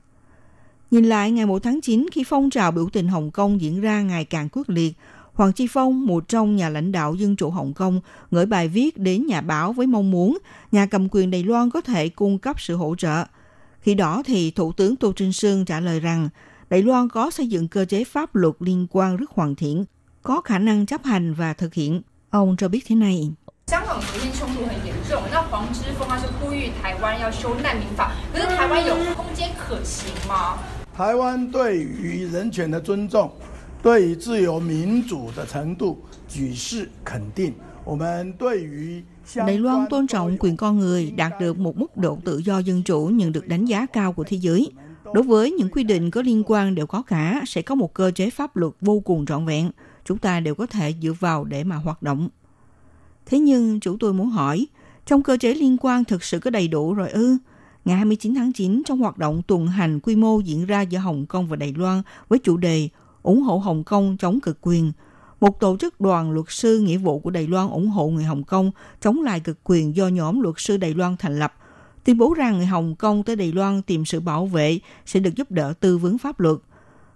[0.91, 4.01] Nhìn lại ngày 1 tháng 9 khi phong trào biểu tình Hồng Kông diễn ra
[4.01, 4.93] ngày càng quyết liệt,
[5.33, 8.01] Hoàng Chi Phong, một trong nhà lãnh đạo Dân chủ Hồng Kông,
[8.31, 10.37] gửi bài viết đến nhà báo với mong muốn
[10.71, 13.25] nhà cầm quyền Đài Loan có thể cung cấp sự hỗ trợ.
[13.80, 16.28] Khi đó thì Thủ tướng Tô Trinh Sương trả lời rằng
[16.70, 19.84] Đài Loan có xây dựng cơ chế pháp luật liên quan rất hoàn thiện,
[20.22, 22.02] có khả năng chấp hành và thực hiện.
[22.30, 23.32] Ông cho biết thế này.
[23.66, 30.58] 香港国内冲突很严重，那黄之锋他是呼吁台湾要修难民法，可是台湾有空间可行吗？
[30.96, 33.32] 台湾对于人权的尊重
[33.82, 37.54] 对于自由民主的程度举世肯定。
[37.84, 39.04] 我们对于
[39.35, 42.83] Đài Loan tôn trọng quyền con người, đạt được một mức độ tự do dân
[42.83, 44.71] chủ nhận được đánh giá cao của thế giới.
[45.13, 48.11] Đối với những quy định có liên quan đều có cả, sẽ có một cơ
[48.11, 49.71] chế pháp luật vô cùng trọn vẹn.
[50.05, 52.29] Chúng ta đều có thể dựa vào để mà hoạt động.
[53.25, 54.67] Thế nhưng, chủ tôi muốn hỏi,
[55.05, 57.37] trong cơ chế liên quan thực sự có đầy đủ rồi ư?
[57.85, 61.25] Ngày 29 tháng 9, trong hoạt động tuần hành quy mô diễn ra giữa Hồng
[61.25, 62.89] Kông và Đài Loan với chủ đề
[63.23, 64.91] ủng hộ Hồng Kông chống cực quyền.
[65.41, 68.43] Một tổ chức đoàn luật sư nghĩa vụ của Đài Loan ủng hộ người Hồng
[68.43, 68.71] Kông
[69.01, 71.53] chống lại cực quyền do nhóm luật sư Đài Loan thành lập,
[72.03, 75.35] tuyên bố rằng người Hồng Kông tới Đài Loan tìm sự bảo vệ sẽ được
[75.35, 76.57] giúp đỡ tư vấn pháp luật.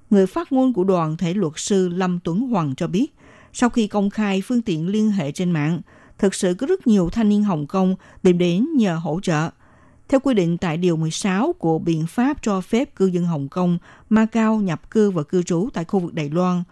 [0.10, 3.16] Người phát ngôn của đoàn thể luật sư Lâm Tuấn Hoàng cho biết,
[3.54, 5.82] sau khi công khai phương tiện liên hệ trên mạng,
[6.18, 9.50] thực sự có rất nhiều thanh niên Hồng Kông tìm đến nhờ hỗ trợ–
[10.10, 13.78] theo quy định tại Điều 16 của biện pháp cho phép cư dân Hồng Kông,
[14.10, 16.64] Macau nhập cư và cư trú tại khu vực Đài Loan,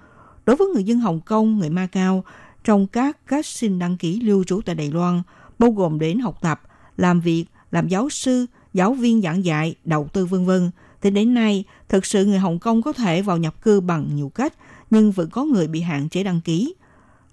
[0.45, 2.23] đối với người dân Hồng Kông, người Macau
[2.63, 5.21] trong các các xin đăng ký lưu trú tại Đài Loan,
[5.59, 6.61] bao gồm đến học tập,
[6.97, 10.71] làm việc, làm giáo sư, giáo viên giảng dạy, đầu tư vân vân.
[11.01, 14.31] Thì đến nay, thực sự người Hồng Kông có thể vào nhập cư bằng nhiều
[14.35, 14.53] cách,
[14.89, 16.75] nhưng vẫn có người bị hạn chế đăng ký.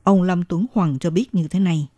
[0.03, 1.89] Ông Lâm Tuấn Hoàng cho biết như thế này.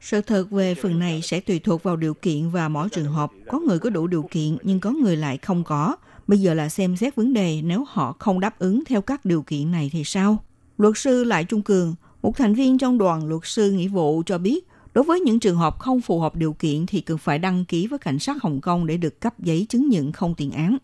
[0.00, 3.30] Sự thật về phần này sẽ tùy thuộc vào điều kiện và mỗi trường hợp.
[3.48, 5.96] Có người có đủ điều kiện nhưng có người lại không có.
[6.26, 9.42] Bây giờ là xem xét vấn đề nếu họ không đáp ứng theo các điều
[9.42, 10.38] kiện này thì sao?
[10.78, 14.38] Luật sư Lại Trung Cường, một thành viên trong đoàn luật sư nghĩa vụ cho
[14.38, 17.64] biết, đối với những trường hợp không phù hợp điều kiện thì cần phải đăng
[17.64, 20.76] ký với cảnh sát Hồng Kông để được cấp giấy chứng nhận không tiền án.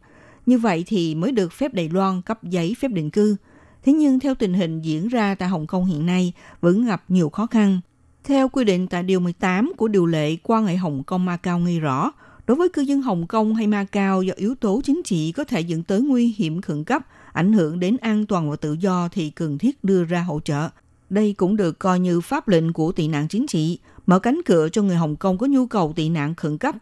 [0.47, 3.36] Như vậy thì mới được phép Đài Loan cấp giấy phép định cư.
[3.84, 7.30] Thế nhưng theo tình hình diễn ra tại Hồng Kông hiện nay vẫn gặp nhiều
[7.30, 7.80] khó khăn
[8.24, 11.80] theo quy định tại Điều 18 của điều lệ quan hệ Hồng Kông Macau ghi
[11.80, 12.12] rõ,
[12.47, 15.61] đối với cư dân Hồng Kông hay Macau do yếu tố chính trị có thể
[15.61, 19.30] dẫn tới nguy hiểm khẩn cấp, ảnh hưởng đến an toàn và tự do thì
[19.30, 20.68] cần thiết đưa ra hỗ trợ.
[21.11, 24.68] Đây cũng được coi như pháp lệnh của tị nạn chính trị, mở cánh cửa
[24.72, 26.74] cho người Hồng Kông có nhu cầu tị nạn khẩn cấp.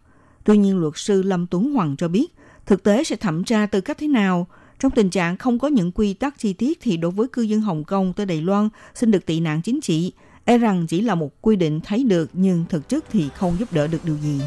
[0.44, 2.34] Tuy nhiên luật sư Lâm Tuấn Hoàng cho biết,
[2.66, 4.46] thực tế sẽ thẩm tra tư cách thế nào.
[4.80, 7.60] Trong tình trạng không có những quy tắc chi tiết thì đối với cư dân
[7.60, 10.12] Hồng Kông tới Đài Loan xin được tị nạn chính trị,
[10.44, 13.72] e rằng chỉ là một quy định thấy được nhưng thực chất thì không giúp
[13.72, 14.40] đỡ được điều gì.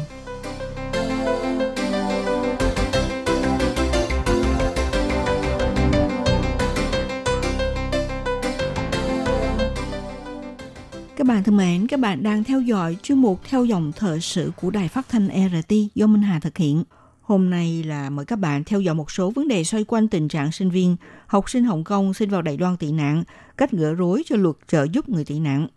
[11.16, 14.52] Các bạn thân mến, các bạn đang theo dõi chuyên mục theo dòng thời sự
[14.60, 16.84] của Đài Phát thanh RT do Minh Hà thực hiện.
[17.22, 20.28] Hôm nay là mời các bạn theo dõi một số vấn đề xoay quanh tình
[20.28, 20.96] trạng sinh viên,
[21.26, 23.24] học sinh Hồng Kông xin vào Đài Loan tị nạn,
[23.56, 25.68] cách gỡ rối cho luật trợ giúp người tị nạn.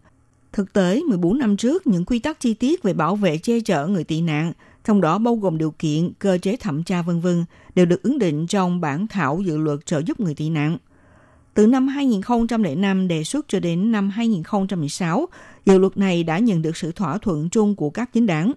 [0.54, 3.88] Thực tế, 14 năm trước, những quy tắc chi tiết về bảo vệ che chở
[3.88, 4.54] người tị nạn,
[4.86, 8.20] trong đó bao gồm điều kiện, cơ chế thẩm tra vân vân đều được ứng
[8.20, 10.78] định trong bản thảo dự luật trợ giúp người tị nạn.
[11.58, 15.26] Từ năm 2005 đề xuất cho đến năm 2016,
[15.66, 18.54] dự luật này đã nhận được sự thỏa thuận chung của các chính đảng.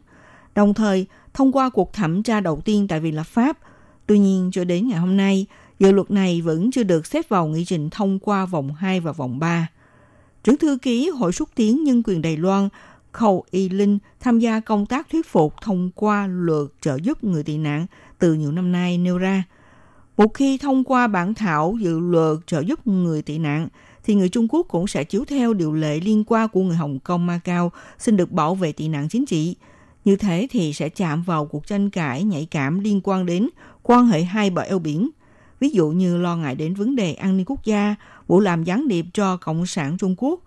[0.54, 3.58] Đồng thời, thông qua cuộc thẩm tra đầu tiên tại Viện lập pháp.
[4.06, 5.46] Tuy nhiên, cho đến ngày hôm nay,
[5.78, 9.12] dự luật này vẫn chưa được xếp vào nghị trình thông qua vòng 2 và
[9.12, 9.68] vòng 3.
[10.44, 12.68] Trưởng thư ký Hội xúc tiến nhân quyền Đài Loan
[13.12, 17.42] Khâu Y Linh tham gia công tác thuyết phục thông qua luật trợ giúp người
[17.42, 17.86] tị nạn
[18.18, 19.44] từ nhiều năm nay nêu ra.
[20.20, 23.68] Một khi thông qua bản thảo dự luật trợ giúp người tị nạn,
[24.04, 26.98] thì người Trung Quốc cũng sẽ chiếu theo điều lệ liên quan của người Hồng
[26.98, 29.56] Kông Macau xin được bảo vệ tị nạn chính trị.
[30.04, 33.48] Như thế thì sẽ chạm vào cuộc tranh cãi nhạy cảm liên quan đến
[33.82, 35.10] quan hệ hai bờ eo biển.
[35.60, 37.94] Ví dụ như lo ngại đến vấn đề an ninh quốc gia,
[38.26, 40.40] vụ làm gián điệp cho Cộng sản Trung Quốc.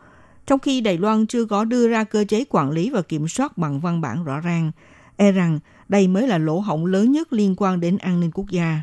[0.48, 3.58] Trong khi Đài Loan chưa có đưa ra cơ chế quản lý và kiểm soát
[3.58, 4.72] bằng văn bản rõ ràng,
[5.18, 5.60] e rằng
[5.90, 8.82] đây mới là lỗ hổng lớn nhất liên quan đến an ninh quốc gia.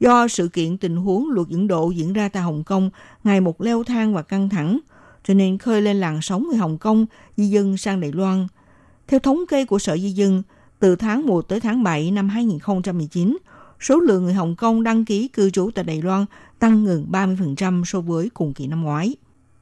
[0.00, 2.90] Do sự kiện tình huống luật dẫn độ diễn ra tại Hồng Kông
[3.24, 4.78] ngày một leo thang và căng thẳng,
[5.24, 8.46] cho nên khơi lên làn sóng người Hồng Kông di dân sang Đài Loan.
[9.08, 10.42] Theo thống kê của Sở Di dân,
[10.78, 13.36] từ tháng 1 tới tháng 7 năm 2019,
[13.80, 16.24] số lượng người Hồng Kông đăng ký cư trú tại Đài Loan
[16.58, 19.14] tăng gần 30% so với cùng kỳ năm ngoái.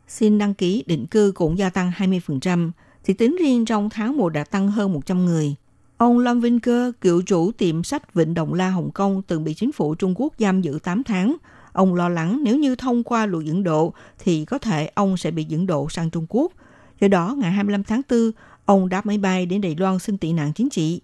[0.09, 2.71] Xin đăng ký định cư cũng gia tăng 20%,
[3.05, 5.55] thì tính riêng trong tháng 1 đã tăng hơn 100 người.
[6.03, 9.55] Ông Lâm Vinh Cơ, cựu chủ tiệm sách Vịnh Đồng La Hồng Kông từng bị
[9.55, 11.37] chính phủ Trung Quốc giam giữ 8 tháng.
[11.73, 15.31] Ông lo lắng nếu như thông qua luật dẫn độ thì có thể ông sẽ
[15.31, 16.53] bị dẫn độ sang Trung Quốc.
[17.01, 18.31] Do đó, ngày 25 tháng 4,
[18.65, 21.01] ông đáp máy bay đến Đài Loan xin tị nạn chính trị.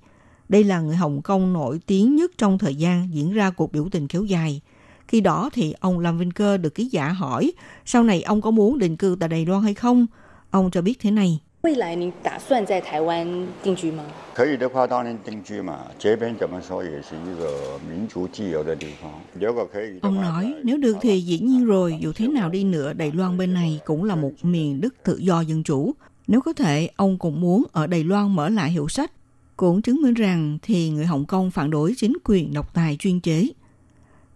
[0.48, 3.88] Đây là người Hồng Kông nổi tiếng nhất trong thời gian diễn ra cuộc biểu
[3.90, 4.60] tình kéo dài.
[5.08, 7.52] Khi đó thì ông Lâm Vinh Cơ được ký giả hỏi
[7.84, 10.06] sau này ông có muốn định cư tại Đài Loan hay không?
[10.50, 11.40] Ông cho biết thế này.
[11.61, 13.25] 未来您打算在台湾
[13.63, 14.03] 定居吗？
[14.33, 15.79] 可以的话，当然定居嘛。
[15.97, 19.11] 这边怎么说也是一个民族自由的地方。
[19.39, 23.37] 如果可以， Ông nói nếu được thì dĩ nhiên rồi, dù thế nào đi nữa, Đài Loan
[23.37, 25.93] bên này cũng là một miền đất tự do dân chủ.
[26.27, 29.11] Nếu có thể, ông cũng muốn ở Đài Loan mở lại hiệu sách.
[29.57, 33.19] Cũng chứng minh rằng thì người Hồng Kông phản đối chính quyền độc tài chuyên
[33.19, 33.47] chế.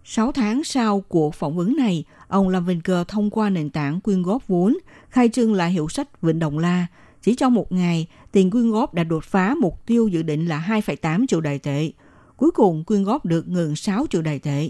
[0.04, 4.00] 6 tháng sau cuộc phỏng vấn này, ông Lâm Vinh Cơ thông qua nền tảng
[4.00, 4.76] quyên góp vốn,
[5.08, 6.86] khai trương lại hiệu sách Vịnh Đồng La.
[7.23, 10.65] chỉ trong một ngày, tiền quyên góp đã đột phá mục tiêu dự định là
[10.67, 11.91] 2,8 triệu đài tệ.
[12.37, 14.69] Cuối cùng quyên góp được gần 6 triệu đài tệ.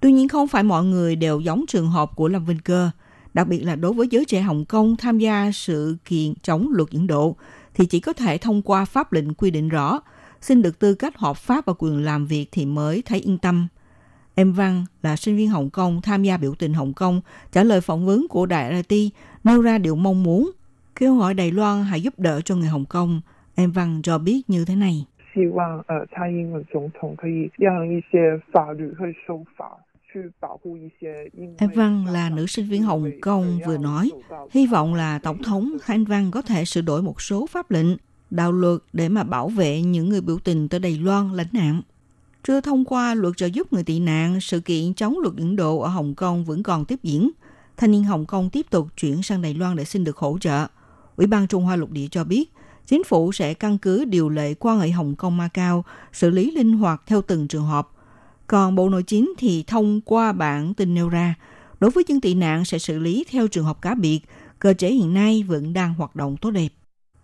[0.00, 2.90] Tuy nhiên không phải mọi người đều giống trường hợp của Lâm Vinh Cơ.
[3.34, 6.90] Đặc biệt là đối với giới trẻ Hồng Kông tham gia sự kiện chống luật
[6.90, 7.36] dẫn độ,
[7.74, 10.00] thì chỉ có thể thông qua pháp lệnh quy định rõ,
[10.40, 13.68] xin được tư cách hợp pháp và quyền làm việc thì mới thấy yên tâm.
[14.34, 17.20] Em Văn là sinh viên Hồng Kông tham gia biểu tình Hồng Kông,
[17.52, 18.94] trả lời phỏng vấn của Đại RT
[19.44, 20.50] nêu ra điều mong muốn,
[20.96, 23.20] kêu gọi Đài Loan hãy giúp đỡ cho người Hồng Kông.
[23.54, 25.06] Em Văn cho biết như thế này.
[31.58, 34.10] Em Văn là nữ sinh viên Hồng Kông vừa nói,
[34.50, 37.96] hy vọng là Tổng thống Khanh Văn có thể sửa đổi một số pháp lệnh,
[38.30, 41.82] đạo luật để mà bảo vệ những người biểu tình tới Đài Loan lãnh nạn.
[42.42, 45.78] Chưa thông qua luật trợ giúp người tị nạn, sự kiện chống luật Ấn Độ
[45.78, 47.30] ở Hồng Kông vẫn còn tiếp diễn.
[47.76, 50.66] Thanh niên Hồng Kông tiếp tục chuyển sang Đài Loan để xin được hỗ trợ.
[51.16, 52.52] Ủy ban Trung Hoa Lục Địa cho biết,
[52.86, 56.72] chính phủ sẽ căn cứ điều lệ quan hệ Hồng Kông Macau, xử lý linh
[56.72, 57.88] hoạt theo từng trường hợp.
[58.46, 61.34] Còn Bộ Nội chính thì thông qua bản tin nêu ra,
[61.80, 64.20] đối với dân tị nạn sẽ xử lý theo trường hợp cá biệt,
[64.58, 66.68] cơ chế hiện nay vẫn đang hoạt động tốt đẹp.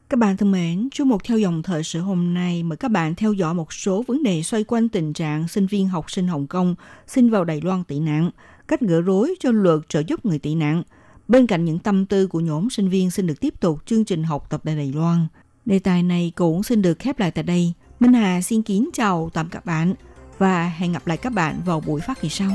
[0.09, 3.15] Các bạn thân mến, chú một theo dòng thời sự hôm nay mời các bạn
[3.15, 6.47] theo dõi một số vấn đề xoay quanh tình trạng sinh viên học sinh Hồng
[6.47, 6.75] Kông
[7.07, 8.31] xin vào Đài Loan tị nạn,
[8.69, 10.83] cách gỡ rối cho luật trợ giúp người tị nạn.
[11.31, 14.25] Bên cạnh những tâm tư của nhóm sinh viên xin được tiếp tục chương trình
[14.25, 15.27] học tập tại Đài Loan.
[15.65, 17.73] Đề tài này cũng xin được khép lại tại đây.
[18.01, 19.95] Minh Hà xin kính chào tạm các bạn
[20.39, 22.51] và hẹn gặp lại các bạn vào buổi phát kỳ sau.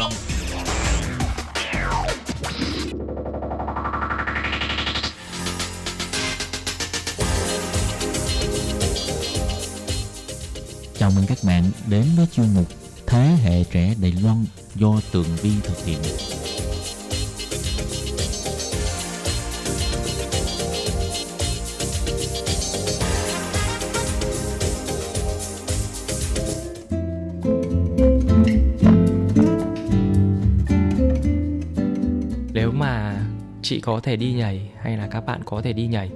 [0.00, 0.10] Thanh.
[10.98, 12.66] Chào mừng các bạn đến với chuyên mục
[13.06, 14.44] Thế hệ trẻ Đài Loan
[14.74, 15.98] do Tường Vi thực hiện.
[33.70, 36.10] Chị có thể đi nhảy hay là các bạn có thể đi nhảy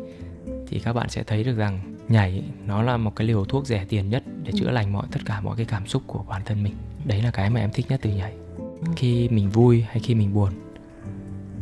[0.66, 3.84] thì các bạn sẽ thấy được rằng nhảy nó là một cái liều thuốc rẻ
[3.88, 6.62] tiền nhất để chữa lành mọi tất cả mọi cái cảm xúc của bản thân
[6.62, 6.74] mình.
[7.04, 8.32] Đấy là cái mà em thích nhất từ nhảy.
[8.96, 10.52] Khi mình vui hay khi mình buồn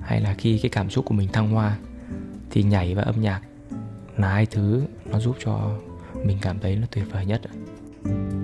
[0.01, 1.76] hay là khi cái cảm xúc của mình thăng hoa
[2.51, 3.40] thì nhảy và âm nhạc
[4.16, 5.78] là hai thứ nó giúp cho
[6.24, 7.40] mình cảm thấy nó tuyệt vời nhất
[8.05, 8.41] Thưa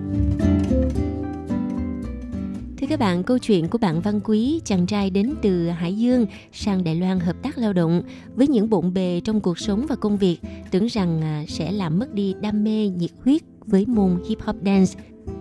[2.89, 6.84] các bạn, câu chuyện của bạn Văn Quý, chàng trai đến từ Hải Dương sang
[6.84, 8.03] Đài Loan hợp tác lao động
[8.34, 10.39] với những bộn bề trong cuộc sống và công việc,
[10.70, 14.57] tưởng rằng à, sẽ làm mất đi đam mê, nhiệt huyết với môn hip hop
[14.64, 14.93] dance.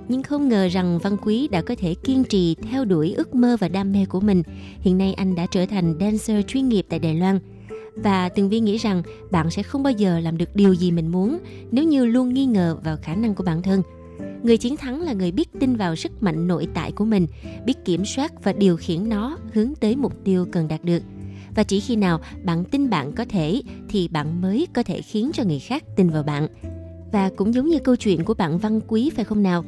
[0.07, 3.57] Nhưng không ngờ rằng Văn Quý đã có thể kiên trì theo đuổi ước mơ
[3.59, 4.43] và đam mê của mình.
[4.79, 7.39] Hiện nay anh đã trở thành dancer chuyên nghiệp tại Đài Loan.
[7.95, 11.11] Và Tường Vi nghĩ rằng bạn sẽ không bao giờ làm được điều gì mình
[11.11, 11.37] muốn
[11.71, 13.81] nếu như luôn nghi ngờ vào khả năng của bản thân.
[14.43, 17.27] Người chiến thắng là người biết tin vào sức mạnh nội tại của mình,
[17.65, 21.03] biết kiểm soát và điều khiển nó hướng tới mục tiêu cần đạt được.
[21.55, 25.31] Và chỉ khi nào bạn tin bạn có thể thì bạn mới có thể khiến
[25.33, 26.47] cho người khác tin vào bạn.
[27.11, 29.63] Và cũng giống như câu chuyện của bạn Văn Quý phải không nào?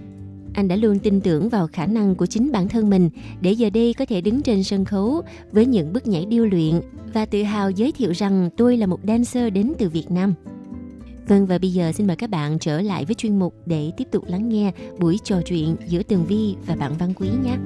[0.53, 3.09] Anh đã luôn tin tưởng vào khả năng của chính bản thân mình
[3.41, 6.82] để giờ đây có thể đứng trên sân khấu với những bước nhảy điêu luyện
[7.13, 10.34] và tự hào giới thiệu rằng tôi là một dancer đến từ Việt Nam.
[11.30, 14.07] Vâng và bây giờ xin mời các bạn trở lại với chuyên mục để tiếp
[14.11, 17.57] tục lắng nghe buổi trò chuyện giữa Tường Vi và bạn Văn Quý nhé.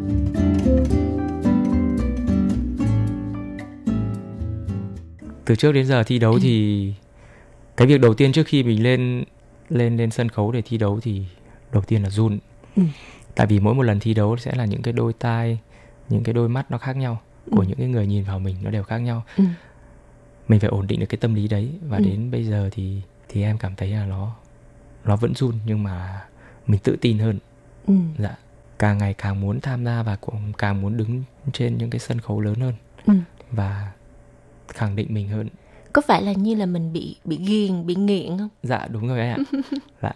[5.45, 6.93] từ trước đến giờ thi đấu thì
[7.77, 9.23] cái việc đầu tiên trước khi mình lên
[9.69, 11.21] lên lên sân khấu để thi đấu thì
[11.71, 12.39] đầu tiên là run
[12.75, 12.83] Ừ.
[13.35, 15.59] tại vì mỗi một lần thi đấu sẽ là những cái đôi tai
[16.09, 17.65] những cái đôi mắt nó khác nhau của Ừ.
[17.67, 19.43] những cái người nhìn vào mình nó đều khác nhau Ừ.
[20.47, 22.03] mình phải ổn định được cái tâm lý đấy và Ừ.
[22.03, 23.01] đến bây giờ thì
[23.33, 24.35] thì em cảm thấy là nó
[25.05, 26.25] nó vẫn run nhưng mà
[26.67, 27.39] mình tự tin hơn
[27.87, 27.93] Ừ.
[28.17, 28.35] dạ
[28.79, 31.23] càng ngày càng muốn tham gia và cũng càng muốn đứng
[31.53, 32.73] trên những cái sân khấu lớn hơn
[33.05, 33.13] Ừ.
[33.51, 33.91] và
[34.67, 35.47] khẳng định mình hơn
[35.93, 38.49] Có phải là như là mình bị bị ghiền, bị nghiện không?
[38.63, 39.37] dạ đúng rồi anh ạ
[40.01, 40.11] dạ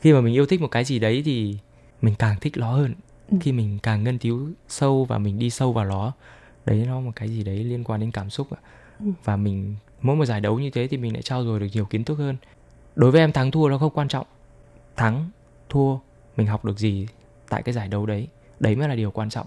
[0.00, 1.58] khi mà mình yêu thích một cái gì đấy thì
[2.02, 2.94] mình càng thích nó hơn
[3.30, 3.36] Ừ.
[3.40, 6.12] khi mình càng nghiên cứu sâu và mình đi sâu vào nó
[6.66, 8.60] đấy nó một cái gì đấy liên quan đến cảm xúc ạ
[9.00, 9.06] Ừ.
[9.24, 11.84] và mình mỗi một giải đấu như thế thì mình lại trao dồi được nhiều
[11.84, 12.36] kiến thức hơn
[12.94, 14.26] đối với em thắng thua nó không quan trọng
[14.96, 15.30] thắng
[15.68, 15.96] thua
[16.36, 17.06] mình học được gì
[17.48, 18.28] tại cái giải đấu đấy
[18.60, 19.46] đấy mới là điều quan trọng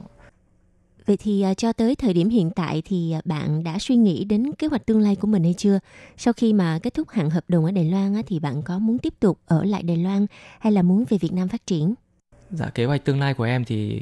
[1.05, 4.23] Vậy thì à, cho tới thời điểm hiện tại thì à, bạn đã suy nghĩ
[4.23, 5.79] đến kế hoạch tương lai của mình hay chưa?
[6.17, 8.79] Sau khi mà kết thúc hạn hợp đồng ở Đài Loan á, thì bạn có
[8.79, 10.25] muốn tiếp tục ở lại Đài Loan
[10.59, 11.93] hay là muốn về Việt Nam phát triển?
[12.49, 14.01] dạ kế hoạch tương lai của em thì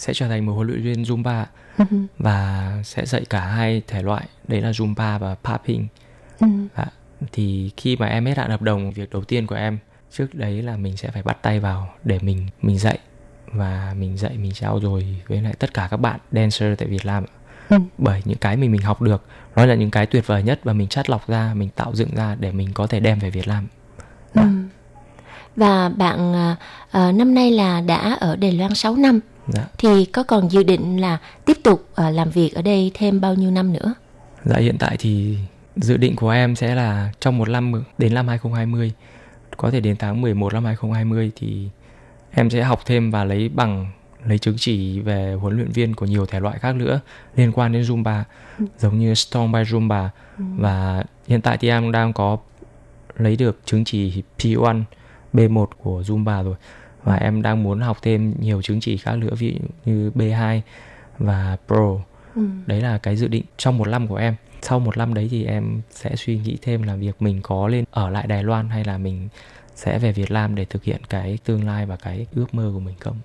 [0.00, 1.44] sẽ trở thành một huấn luyện viên zumba
[2.18, 5.88] và sẽ dạy cả hai thể loại đấy là zumba và popping
[6.40, 6.46] Ừ.
[6.76, 6.84] Dạ.
[7.32, 9.78] Thì khi mà em hết hạn hợp đồng, việc đầu tiên của em
[10.12, 12.98] trước đấy là mình sẽ phải bắt tay vào để mình mình dạy
[13.52, 17.06] và mình dạy mình trao dồi với lại tất cả các bạn dancer tại Việt
[17.06, 17.24] Nam.
[17.68, 17.78] Ừ.
[17.98, 19.24] Bởi những cái mình mình học được
[19.56, 22.14] nó là những cái tuyệt vời nhất và mình chắt lọc ra, mình tạo dựng
[22.14, 23.66] ra để mình có thể đem về Việt Nam.
[24.34, 24.42] Ừ.
[25.56, 26.56] Và bạn à,
[26.90, 29.20] à, năm nay là đã ở Đài Loan 6 năm
[29.52, 29.66] Dạ.
[29.78, 33.34] thì có còn dự định là tiếp tục à, làm việc ở đây thêm bao
[33.34, 33.94] nhiêu năm nữa?
[34.44, 35.38] Dạ hiện tại thì
[35.76, 38.92] dự định của em sẽ là trong một năm đến năm 2020
[39.56, 41.68] có thể đến tháng 11 năm 2020 thì
[42.30, 43.86] em sẽ học thêm và lấy bằng
[44.26, 47.00] lấy chứng chỉ về huấn luyện viên của nhiều thể loại khác nữa
[47.36, 48.22] liên quan đến Zumba
[48.78, 52.38] giống như Strong by Zumba và hiện tại thì em đang có
[53.16, 54.82] lấy được chứng chỉ P1
[55.32, 56.54] B1 của Zumba rồi
[57.04, 60.60] và em đang muốn học thêm nhiều chứng chỉ khác nữa ví dụ như B2
[61.18, 61.96] và Pro.
[62.34, 62.42] Ừ.
[62.66, 64.34] đấy là cái dự định trong một năm của em.
[64.62, 67.84] Sau một năm đấy thì em sẽ suy nghĩ thêm là việc mình có lên
[67.90, 69.28] ở lại Đài Loan hay là mình
[69.74, 72.80] sẽ về Việt Nam để thực hiện cái tương lai và cái ước mơ của
[72.80, 73.16] mình không?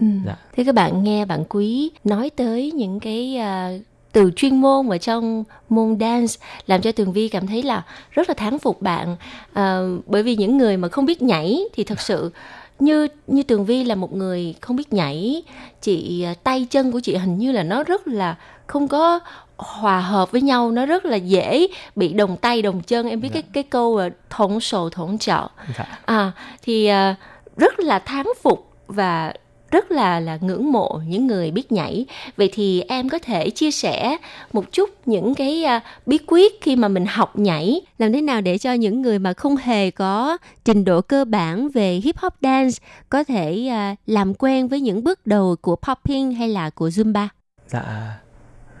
[0.00, 0.06] Ừ.
[0.26, 0.36] dạ.
[0.56, 3.70] Thế các bạn nghe bạn Quý nói tới những cái à,
[4.12, 6.34] từ chuyên môn ở trong môn dance
[6.66, 9.16] làm cho Tường Vi cảm thấy là rất là thán phục bạn.
[9.52, 12.32] À, bởi vì những người mà không biết nhảy thì thật sự
[12.78, 15.42] như như Tường Vi là một người không biết nhảy,
[15.82, 19.20] chị à, tay chân của chị hình như là nó rất là không có
[19.56, 21.66] hòa hợp với nhau nó rất là dễ
[21.96, 23.08] bị đồng tay đồng chân.
[23.08, 25.48] Em biết cái cái câu là thống sổ thống trợ
[25.78, 25.98] Dạ.
[26.04, 27.14] à thì à,
[27.56, 29.32] rất là thán phục và
[29.70, 32.06] rất là là ngưỡng mộ những người biết nhảy
[32.36, 34.16] vậy thì em có thể chia sẻ
[34.52, 38.40] một chút những cái à, bí quyết khi mà mình học nhảy làm thế nào
[38.40, 42.34] để cho những người mà không hề có trình độ cơ bản về hip hop
[42.42, 46.88] dance có thể à, làm quen với những bước đầu của popping hay là của
[46.88, 47.28] zumba
[47.68, 48.16] Dạ.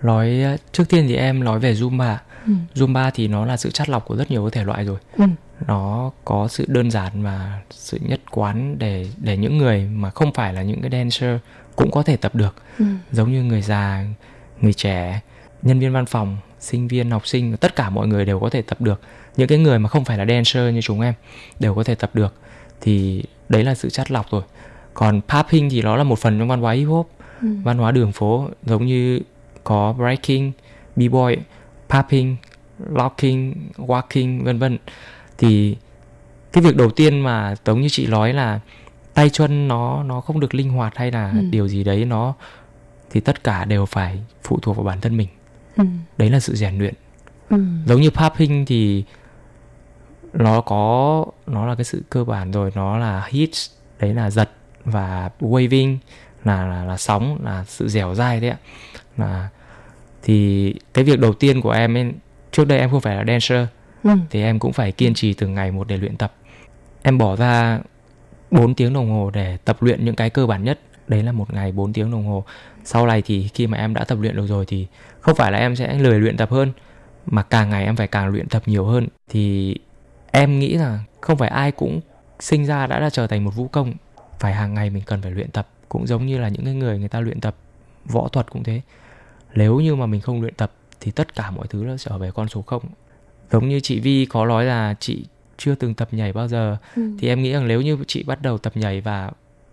[0.02, 2.16] Nói trước tiên thì em nói về Zumba.
[2.46, 2.52] Ừ.
[2.74, 4.98] Zumba thì nó là sự chắt lọc của rất nhiều thể loại rồi.
[5.16, 5.24] Ừ.
[5.66, 10.32] Nó có sự đơn giản và sự nhất quán để để những người mà không
[10.32, 11.38] phải là những cái dancer
[11.76, 12.54] cũng có thể tập được.
[12.78, 12.84] Ừ.
[13.12, 14.04] Giống như người già,
[14.60, 15.20] người trẻ,
[15.62, 18.62] nhân viên văn phòng, sinh viên, học sinh, tất cả mọi người đều có thể
[18.62, 19.00] tập được.
[19.36, 21.14] Những cái người mà không phải là dancer như chúng em
[21.60, 22.34] đều có thể tập được.
[22.80, 24.42] Thì đấy là sự chắt lọc rồi.
[24.94, 27.10] Còn popping thì nó là một phần trong văn hóa hip hop
[27.42, 27.48] Ừ.
[27.62, 29.20] văn hóa đường phố giống như
[29.64, 30.50] có breaking,
[30.96, 31.36] b-boy,
[31.88, 32.36] popping,
[32.88, 34.78] locking, walking vân vân.
[35.38, 35.76] Thì
[36.52, 38.60] cái việc đầu tiên mà giống như chị nói là
[39.14, 41.40] tay chân nó nó không được linh hoạt hay là Ừ.
[41.50, 42.34] điều gì đấy nó
[43.10, 45.28] thì tất cả đều phải phụ thuộc vào bản thân mình.
[45.76, 45.84] Ừ.
[46.18, 46.94] Đấy là sự rèn luyện.
[47.50, 47.56] Ừ.
[47.86, 49.04] Giống như popping thì
[50.32, 53.70] nó có nó là cái sự cơ bản rồi, nó là hits,
[54.00, 54.50] đấy là giật
[54.84, 55.96] và waving
[56.44, 58.56] là là, là sóng là sự dẻo dai đấy ạ
[59.16, 59.48] là
[60.26, 62.12] thì cái việc đầu tiên của em ấy,
[62.52, 63.66] trước đây em không phải là dancer.
[64.04, 64.10] Ừ.
[64.30, 66.34] thì em cũng phải kiên trì từng ngày một để luyện tập.
[67.02, 67.80] Em bỏ ra
[68.50, 70.80] 4 tiếng đồng hồ để tập luyện những cái cơ bản nhất.
[71.08, 72.44] Đấy là một ngày 4 tiếng đồng hồ.
[72.84, 74.86] Sau này thì khi mà em đã tập luyện được rồi thì
[75.20, 76.72] không phải là em sẽ lười luyện tập hơn
[77.26, 79.08] mà càng ngày em phải càng luyện tập nhiều hơn.
[79.28, 79.76] Thì
[80.30, 82.00] em nghĩ là không phải ai cũng
[82.40, 83.94] sinh ra đã là trở thành một vũ công.
[84.38, 85.68] Phải hàng ngày mình cần phải luyện tập.
[85.88, 87.56] Cũng giống như là những cái người người ta luyện tập
[88.04, 88.80] võ thuật cũng thế
[89.56, 92.30] nếu như mà mình không luyện tập thì tất cả mọi thứ nó trở về
[92.34, 92.82] con số không.
[93.52, 95.24] Giống như chị Vi có nói là chị
[95.56, 97.02] chưa từng tập nhảy bao giờ Ừ.
[97.18, 99.30] thì em nghĩ rằng nếu như chị bắt đầu tập nhảy và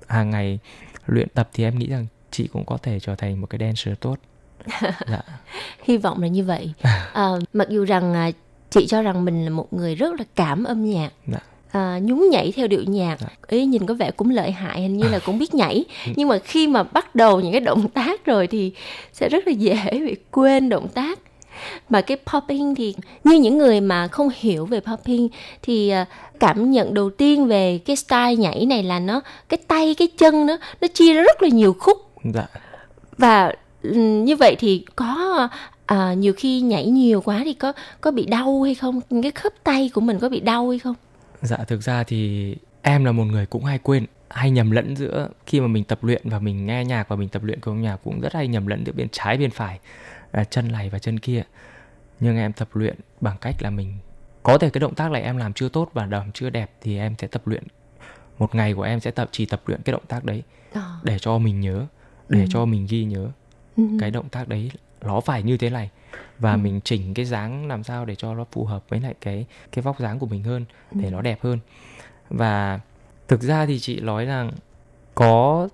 [0.07, 0.59] hàng ngày
[1.05, 3.93] luyện tập thì em nghĩ rằng chị cũng có thể trở thành một cái dancer
[3.99, 4.15] tốt.
[5.07, 5.21] Dạ.
[5.83, 6.73] Hy vọng là như vậy.
[7.13, 8.31] À, mặc dù rằng à,
[8.69, 11.09] chị cho rằng mình là một người rất là cảm âm nhạc.
[11.27, 11.39] Dạ.
[11.73, 13.17] À, nhún nhảy theo điệu nhạc.
[13.47, 15.85] Ý nhìn có vẻ cũng lợi hại hình như là cũng biết nhảy.
[16.15, 18.71] Nhưng mà khi mà bắt đầu những cái động tác rồi thì
[19.13, 21.19] sẽ rất là dễ bị quên động tác.
[21.89, 25.29] Mà cái popping thì như những người mà không hiểu về popping
[25.61, 26.05] thì à,
[26.39, 30.45] cảm nhận đầu tiên về cái style nhảy này là nó cái tay cái chân
[30.45, 31.97] nó nó chia ra rất là nhiều khúc.
[32.33, 32.45] Dạ.
[33.17, 33.53] Và
[34.25, 35.47] như vậy thì có
[35.85, 39.01] à, nhiều khi nhảy nhiều quá thì có có bị đau hay không?
[39.21, 40.95] Cái khớp tay của mình có bị đau hay không
[41.43, 45.29] Dạ thực ra thì em là một người cũng hay quên hay nhầm lẫn giữa
[45.45, 47.97] khi mà mình tập luyện và mình nghe nhạc và mình tập luyện cùng nhạc
[48.03, 49.79] cũng rất hay nhầm lẫn giữa bên trái bên phải
[50.31, 51.43] à, chân này và chân kia
[52.19, 53.93] nhưng em tập luyện bằng cách là mình
[54.43, 56.97] có thể cái động tác này em làm chưa tốt và làm chưa đẹp thì
[56.97, 57.63] em sẽ tập luyện
[58.39, 60.81] một ngày của em sẽ tập chỉ tập luyện cái động tác đấy Ờ.
[61.03, 61.85] để cho mình nhớ
[62.29, 62.45] để Ừ.
[62.49, 63.27] cho mình ghi nhớ
[63.77, 63.83] Ừ.
[63.99, 64.71] cái động tác đấy
[65.01, 65.89] nó phải như thế này
[66.43, 66.57] và Ừ.
[66.57, 69.81] mình chỉnh cái dáng làm sao để cho nó phù hợp với lại cái cái
[69.83, 71.11] vóc dáng của mình hơn để Ừ.
[71.11, 71.59] nó đẹp hơn
[72.29, 72.79] và
[73.27, 74.51] thực ra thì chị nói rằng
[75.15, 75.69] có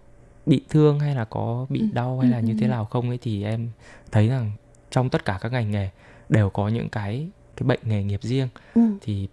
[0.46, 1.88] bị thương hay là có bị Ừ.
[1.94, 2.70] đau hay là Ừ, như ừ, thế ừ.
[2.70, 3.70] nào không ấy thì em
[4.12, 4.52] thấy rằng
[4.90, 5.90] trong tất cả các ngành nghề
[6.30, 8.82] đều có những cái cái bệnh nghề nghiệp riêng Ừ.
[9.02, 9.28] thì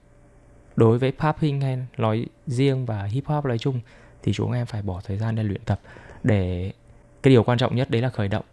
[0.76, 3.80] đối với popping hay nói riêng và hip hop nói chung
[4.22, 5.80] thì chúng em phải bỏ thời gian để luyện tập
[6.22, 6.72] để
[7.22, 8.44] cái điều quan trọng nhất đấy là khởi động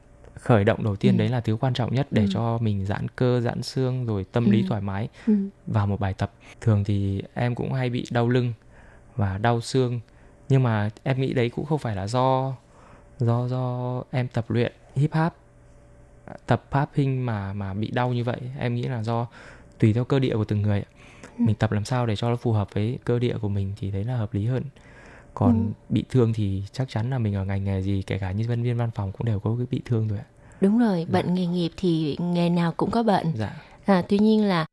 [0.44, 1.20] khởi động đầu tiên Ừ.
[1.20, 2.28] đấy là thứ quan trọng nhất để Ừ.
[2.32, 4.66] cho mình giãn cơ giãn xương rồi tâm lý Ừ.
[4.70, 5.34] thoải mái Ừ.
[5.68, 6.32] vào một bài tập
[6.62, 8.54] thường thì em cũng hay bị đau lưng
[9.16, 10.00] và đau xương
[10.50, 12.54] nhưng mà em nghĩ đấy cũng không phải là do
[13.20, 15.34] do do em tập luyện hip hop
[16.46, 19.28] tập popping mà mà bị đau như vậy em nghĩ là do
[19.80, 20.84] tùy theo cơ địa của từng người.
[21.38, 21.44] Ừ.
[21.46, 23.92] mình tập làm sao để cho nó phù hợp với cơ địa của mình thì
[23.92, 24.64] đấy là hợp lý hơn
[25.34, 25.74] còn Ừ.
[25.90, 28.64] bị thương thì chắc chắn là mình ở ngành nghề gì kể cả như nhân
[28.64, 30.26] viên văn phòng cũng đều có cái bị thương rồi ạ
[30.64, 33.28] đúng rồi bệnh nghề nghiệp thì nghề nào cũng có bệnh.
[33.38, 33.50] Dạ.
[33.86, 34.66] À, tuy nhiên là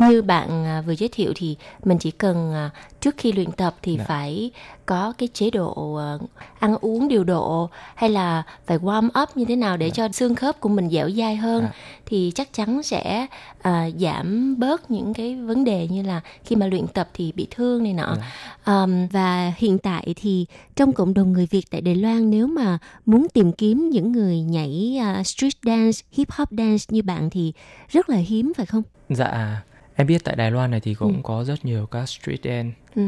[0.00, 2.70] như bạn à, vừa giới thiệu thì mình chỉ cần à,
[3.00, 4.04] trước khi luyện tập thì Dạ.
[4.04, 4.50] phải
[4.86, 6.18] có cái chế độ à,
[6.58, 10.34] ăn uống điều độ hay là phải warm up như thế nào để cho xương
[10.34, 11.70] khớp của mình dẻo dai hơn Dạ.
[12.06, 13.26] thì chắc chắn sẽ
[13.62, 17.46] à, giảm bớt những cái vấn đề như là khi mà luyện tập thì bị
[17.50, 18.82] thương này nọ Dạ.
[18.82, 22.78] Um, và hiện tại thì trong cộng đồng người Việt tại Đài Loan nếu mà
[23.06, 27.52] muốn tìm kiếm những người nhảy à, street dance, hip hop dance như bạn thì
[27.88, 28.82] rất là hiếm phải không?
[29.08, 29.62] dạ
[29.96, 31.20] em biết tại Đài Loan này thì cũng Ừ.
[31.22, 33.02] có rất nhiều các street dance Ừ.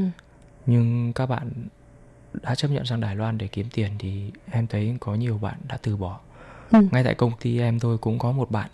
[0.67, 1.51] nhưng các bạn
[2.43, 5.55] đã chấp nhận sang Đài Loan để kiếm tiền thì em thấy có nhiều bạn
[5.69, 6.21] đã từ bỏ.
[6.73, 6.79] Ừ.
[6.93, 8.71] Ngay tại công ty em thôi cũng có một bạn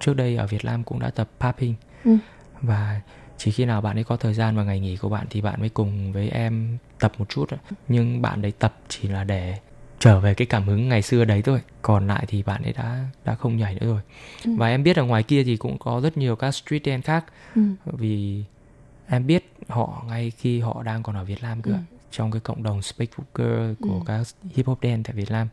[0.00, 2.16] trước đây ở Việt Nam cũng đã tập popping Ừ.
[2.62, 3.00] và
[3.36, 5.60] chỉ khi nào bạn ấy có thời gian và ngày nghỉ của bạn thì bạn
[5.60, 7.46] mới cùng với em tập một chút
[7.88, 9.58] nhưng bạn đấy tập chỉ là để
[9.98, 13.04] trở về cái cảm hứng ngày xưa đấy thôi còn lại thì bạn ấy đã
[13.24, 14.00] đã không nhảy nữa rồi
[14.44, 14.50] Ừ.
[14.56, 17.24] và em biết ở ngoài kia thì cũng có rất nhiều các street dance khác
[17.54, 17.62] Ừ.
[17.84, 18.44] vì
[19.08, 21.76] em biết họ ngay khi họ đang còn ở Việt Nam cơ Ừ.
[22.10, 24.00] trong cái cộng đồng speaker của Ừ.
[24.06, 25.48] các hip hop dance tại Việt Nam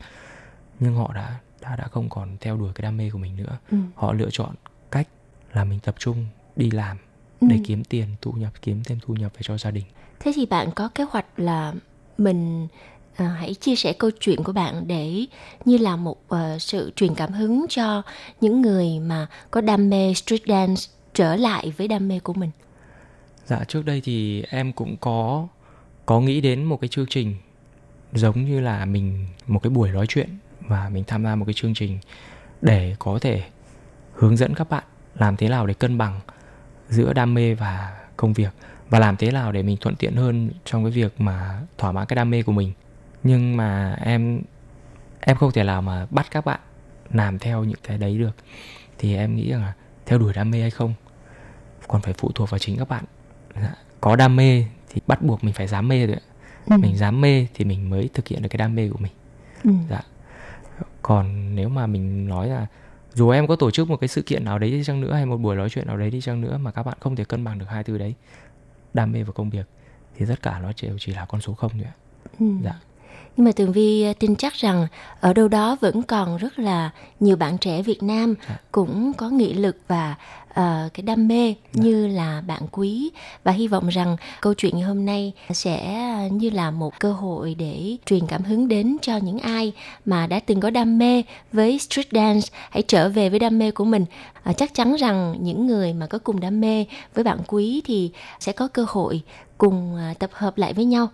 [0.80, 3.58] nhưng họ đã đã đã không còn theo đuổi cái đam mê của mình nữa
[3.72, 3.78] Ừ.
[3.96, 4.56] họ lựa chọn
[4.92, 5.08] cách
[5.54, 6.26] là mình tập trung
[6.56, 6.98] đi làm
[7.40, 7.48] Ừ.
[7.50, 9.84] để kiếm tiền thu nhập kiếm thêm thu nhập về cho gia đình
[10.20, 11.74] Thế thì bạn có kế hoạch là
[12.18, 12.68] mình
[13.16, 15.26] à, hãy chia sẻ câu chuyện của bạn để
[15.66, 18.02] như là một uh, sự truyền cảm hứng cho
[18.42, 20.82] những người mà có đam mê street dance
[21.14, 22.52] trở lại với đam mê của mình.
[23.46, 25.48] Dạ trước đây thì em cũng có
[26.06, 27.36] có nghĩ đến một cái chương trình
[28.14, 31.54] giống như là mình một cái buổi nói chuyện và mình tham gia một cái
[31.54, 32.00] chương trình
[32.62, 33.44] để có thể
[34.14, 34.84] hướng dẫn các bạn
[35.16, 36.20] làm thế nào để cân bằng
[36.90, 38.50] giữa đam mê và công việc
[38.90, 42.06] và làm thế nào để mình thuận tiện hơn trong cái việc mà thỏa mãn
[42.06, 42.72] cái đam mê của mình.
[43.26, 44.42] Nhưng mà em
[45.20, 46.60] em không thể nào mà bắt các bạn
[47.14, 48.36] làm theo những cái đấy được.
[48.98, 49.74] Thì em nghĩ rằng là
[50.06, 50.94] theo đuổi đam mê hay không
[51.88, 53.04] còn phải phụ thuộc vào chính các bạn
[53.62, 56.18] Dạ, có đam mê thì bắt buộc mình phải dám mê rồi.
[56.70, 56.78] Ừ.
[56.78, 59.12] mình dám mê thì mình mới thực hiện được cái đam mê của mình
[59.64, 59.72] Ừ.
[59.90, 60.02] dạ
[61.02, 62.68] còn nếu mà mình nói là
[63.14, 65.26] dù em có tổ chức một cái sự kiện nào đấy đi chăng nữa hay
[65.26, 67.44] một buổi nói chuyện nào đấy đi chăng nữa mà các bạn không thể cân
[67.44, 68.14] bằng được hai thứ đấy
[68.94, 69.68] đam mê và công việc
[70.16, 71.94] thì tất cả nó đều chỉ là con số không thôi ạ
[72.40, 72.46] Ừ.
[72.64, 72.74] dạ
[73.38, 74.88] Nhưng mà Tường Vi ờ, tin chắc rằng
[75.22, 78.36] ở đâu đó vẫn còn rất là nhiều bạn trẻ Việt Nam
[78.72, 80.16] cũng có nghị lực và
[80.54, 83.12] ờ, cái đam mê như là bạn quý.
[83.44, 87.56] Và hy vọng rằng câu chuyện ngày hôm nay sẽ như là một cơ hội
[87.56, 89.74] để truyền cảm hứng đến cho những ai
[90.06, 92.48] mà đã từng có đam mê với street dance.
[92.70, 94.06] Hãy trở về với đam mê của mình.
[94.44, 98.12] Ờ, chắc chắn rằng những người mà có cùng đam mê với bạn quý thì
[98.40, 99.22] sẽ có cơ hội
[99.58, 101.10] cùng ờ, tập hợp lại với nhau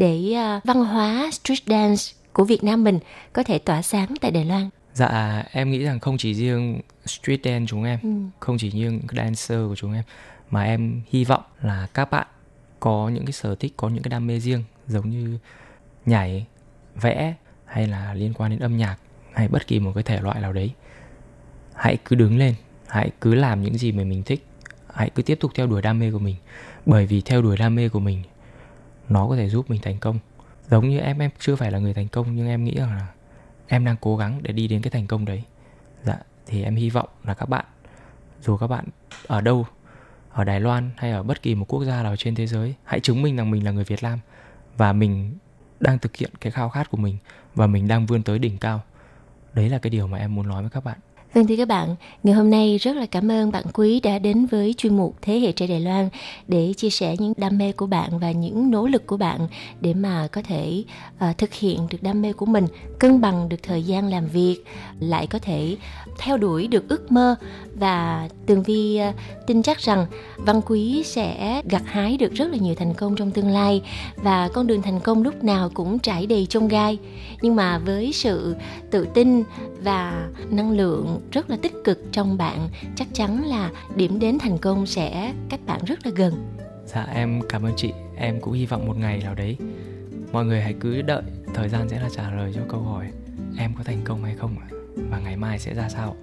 [0.00, 2.98] để à, văn hóa street dance của Việt Nam mình
[3.32, 4.70] có thể tỏa sáng tại Đài Loan.
[4.94, 8.08] Dạ em nghĩ rằng không chỉ riêng street dance chúng em Ừ.
[8.40, 10.04] Không chỉ riêng dancer của chúng em
[10.50, 12.26] Mà em hy vọng là các bạn
[12.80, 15.38] có những cái sở thích, có những cái đam mê riêng Giống như
[16.06, 16.46] nhảy,
[17.00, 17.34] vẽ
[17.64, 18.96] hay là liên quan đến âm nhạc
[19.32, 20.70] Hay bất kỳ một cái thể loại nào đấy
[21.74, 22.54] Hãy cứ đứng lên,
[22.86, 24.46] hãy cứ làm những gì mà mình thích
[24.94, 26.36] Hãy cứ tiếp tục theo đuổi đam mê của mình
[26.86, 28.22] Bởi vì theo đuổi đam mê của mình
[29.10, 30.18] nó có thể giúp mình thành công.
[30.70, 33.06] Giống như em, em chưa phải là người thành công Nhưng em nghĩ rằng là
[33.68, 35.42] em đang cố gắng để đi đến cái thành công đấy.
[36.02, 37.64] Dạ thì em hy vọng là các bạn
[38.42, 38.84] dù các bạn
[39.26, 39.66] ở đâu
[40.32, 43.00] ở Đài Loan hay ở bất kỳ một quốc gia nào trên thế giới hãy
[43.00, 44.18] chứng minh rằng mình là người Việt Nam
[44.76, 45.36] và mình
[45.80, 47.16] đang thực hiện cái khao khát của mình
[47.54, 48.82] và mình đang vươn tới đỉnh cao.
[49.52, 50.98] Đấy là cái điều mà em muốn nói với các bạn.
[51.34, 54.46] Vâng thưa các bạn, ngày hôm nay rất là cảm ơn bạn Quý đã đến
[54.46, 56.08] với chuyên mục Thế hệ trẻ Đài Loan
[56.48, 59.48] để chia sẻ những đam mê của bạn và những nỗ lực của bạn
[59.80, 60.84] để mà có thể
[61.30, 62.66] uh, thực hiện được đam mê của mình,
[62.98, 64.64] cân bằng được thời gian làm việc,
[65.00, 65.76] lại có thể
[66.18, 67.36] theo đuổi được ước mơ
[67.80, 69.12] và Tường Vi ờ,
[69.46, 70.06] tin chắc rằng
[70.36, 73.82] Văn Quý sẽ gặt hái được rất là nhiều thành công trong tương lai
[74.16, 76.98] và con đường thành công lúc nào cũng trải đầy chông gai.
[77.42, 78.56] Nhưng mà với sự
[78.90, 79.42] tự tin
[79.82, 84.58] và năng lượng rất là tích cực trong bạn, chắc chắn là điểm đến thành
[84.58, 86.34] công sẽ cách bạn rất là gần.
[86.86, 87.92] Dạ em cảm ơn chị.
[88.16, 89.56] Em cũng hy vọng một ngày nào đấy,
[90.32, 91.22] mọi người hãy cứ đợi
[91.54, 93.06] thời gian sẽ là trả lời cho câu hỏi
[93.58, 94.56] em có thành công hay không
[95.10, 96.16] và ngày mai sẽ ra sao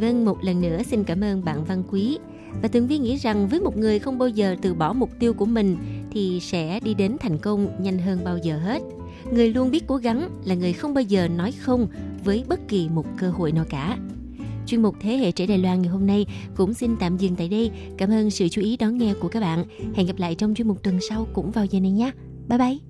[0.00, 2.18] Vâng, một lần nữa xin cảm ơn bạn Văn Quý.
[2.62, 5.34] Và Tường Vi nghĩ rằng với một người không bao giờ từ bỏ mục tiêu
[5.34, 5.76] của mình
[6.12, 8.82] thì sẽ đi đến thành công nhanh hơn bao giờ hết.
[9.32, 11.86] Người luôn biết cố gắng là người không bao giờ nói không
[12.24, 13.98] với bất kỳ một cơ hội nào cả.
[14.66, 16.26] Chuyên mục Thế hệ trẻ Đài Loan ngày hôm nay
[16.56, 17.70] cũng xin tạm dừng tại đây.
[17.98, 19.64] Cảm ơn sự chú ý đón nghe của các bạn.
[19.94, 22.10] Hẹn gặp lại trong chuyên mục tuần sau cũng vào giờ này nhé.
[22.48, 22.89] Bye bye!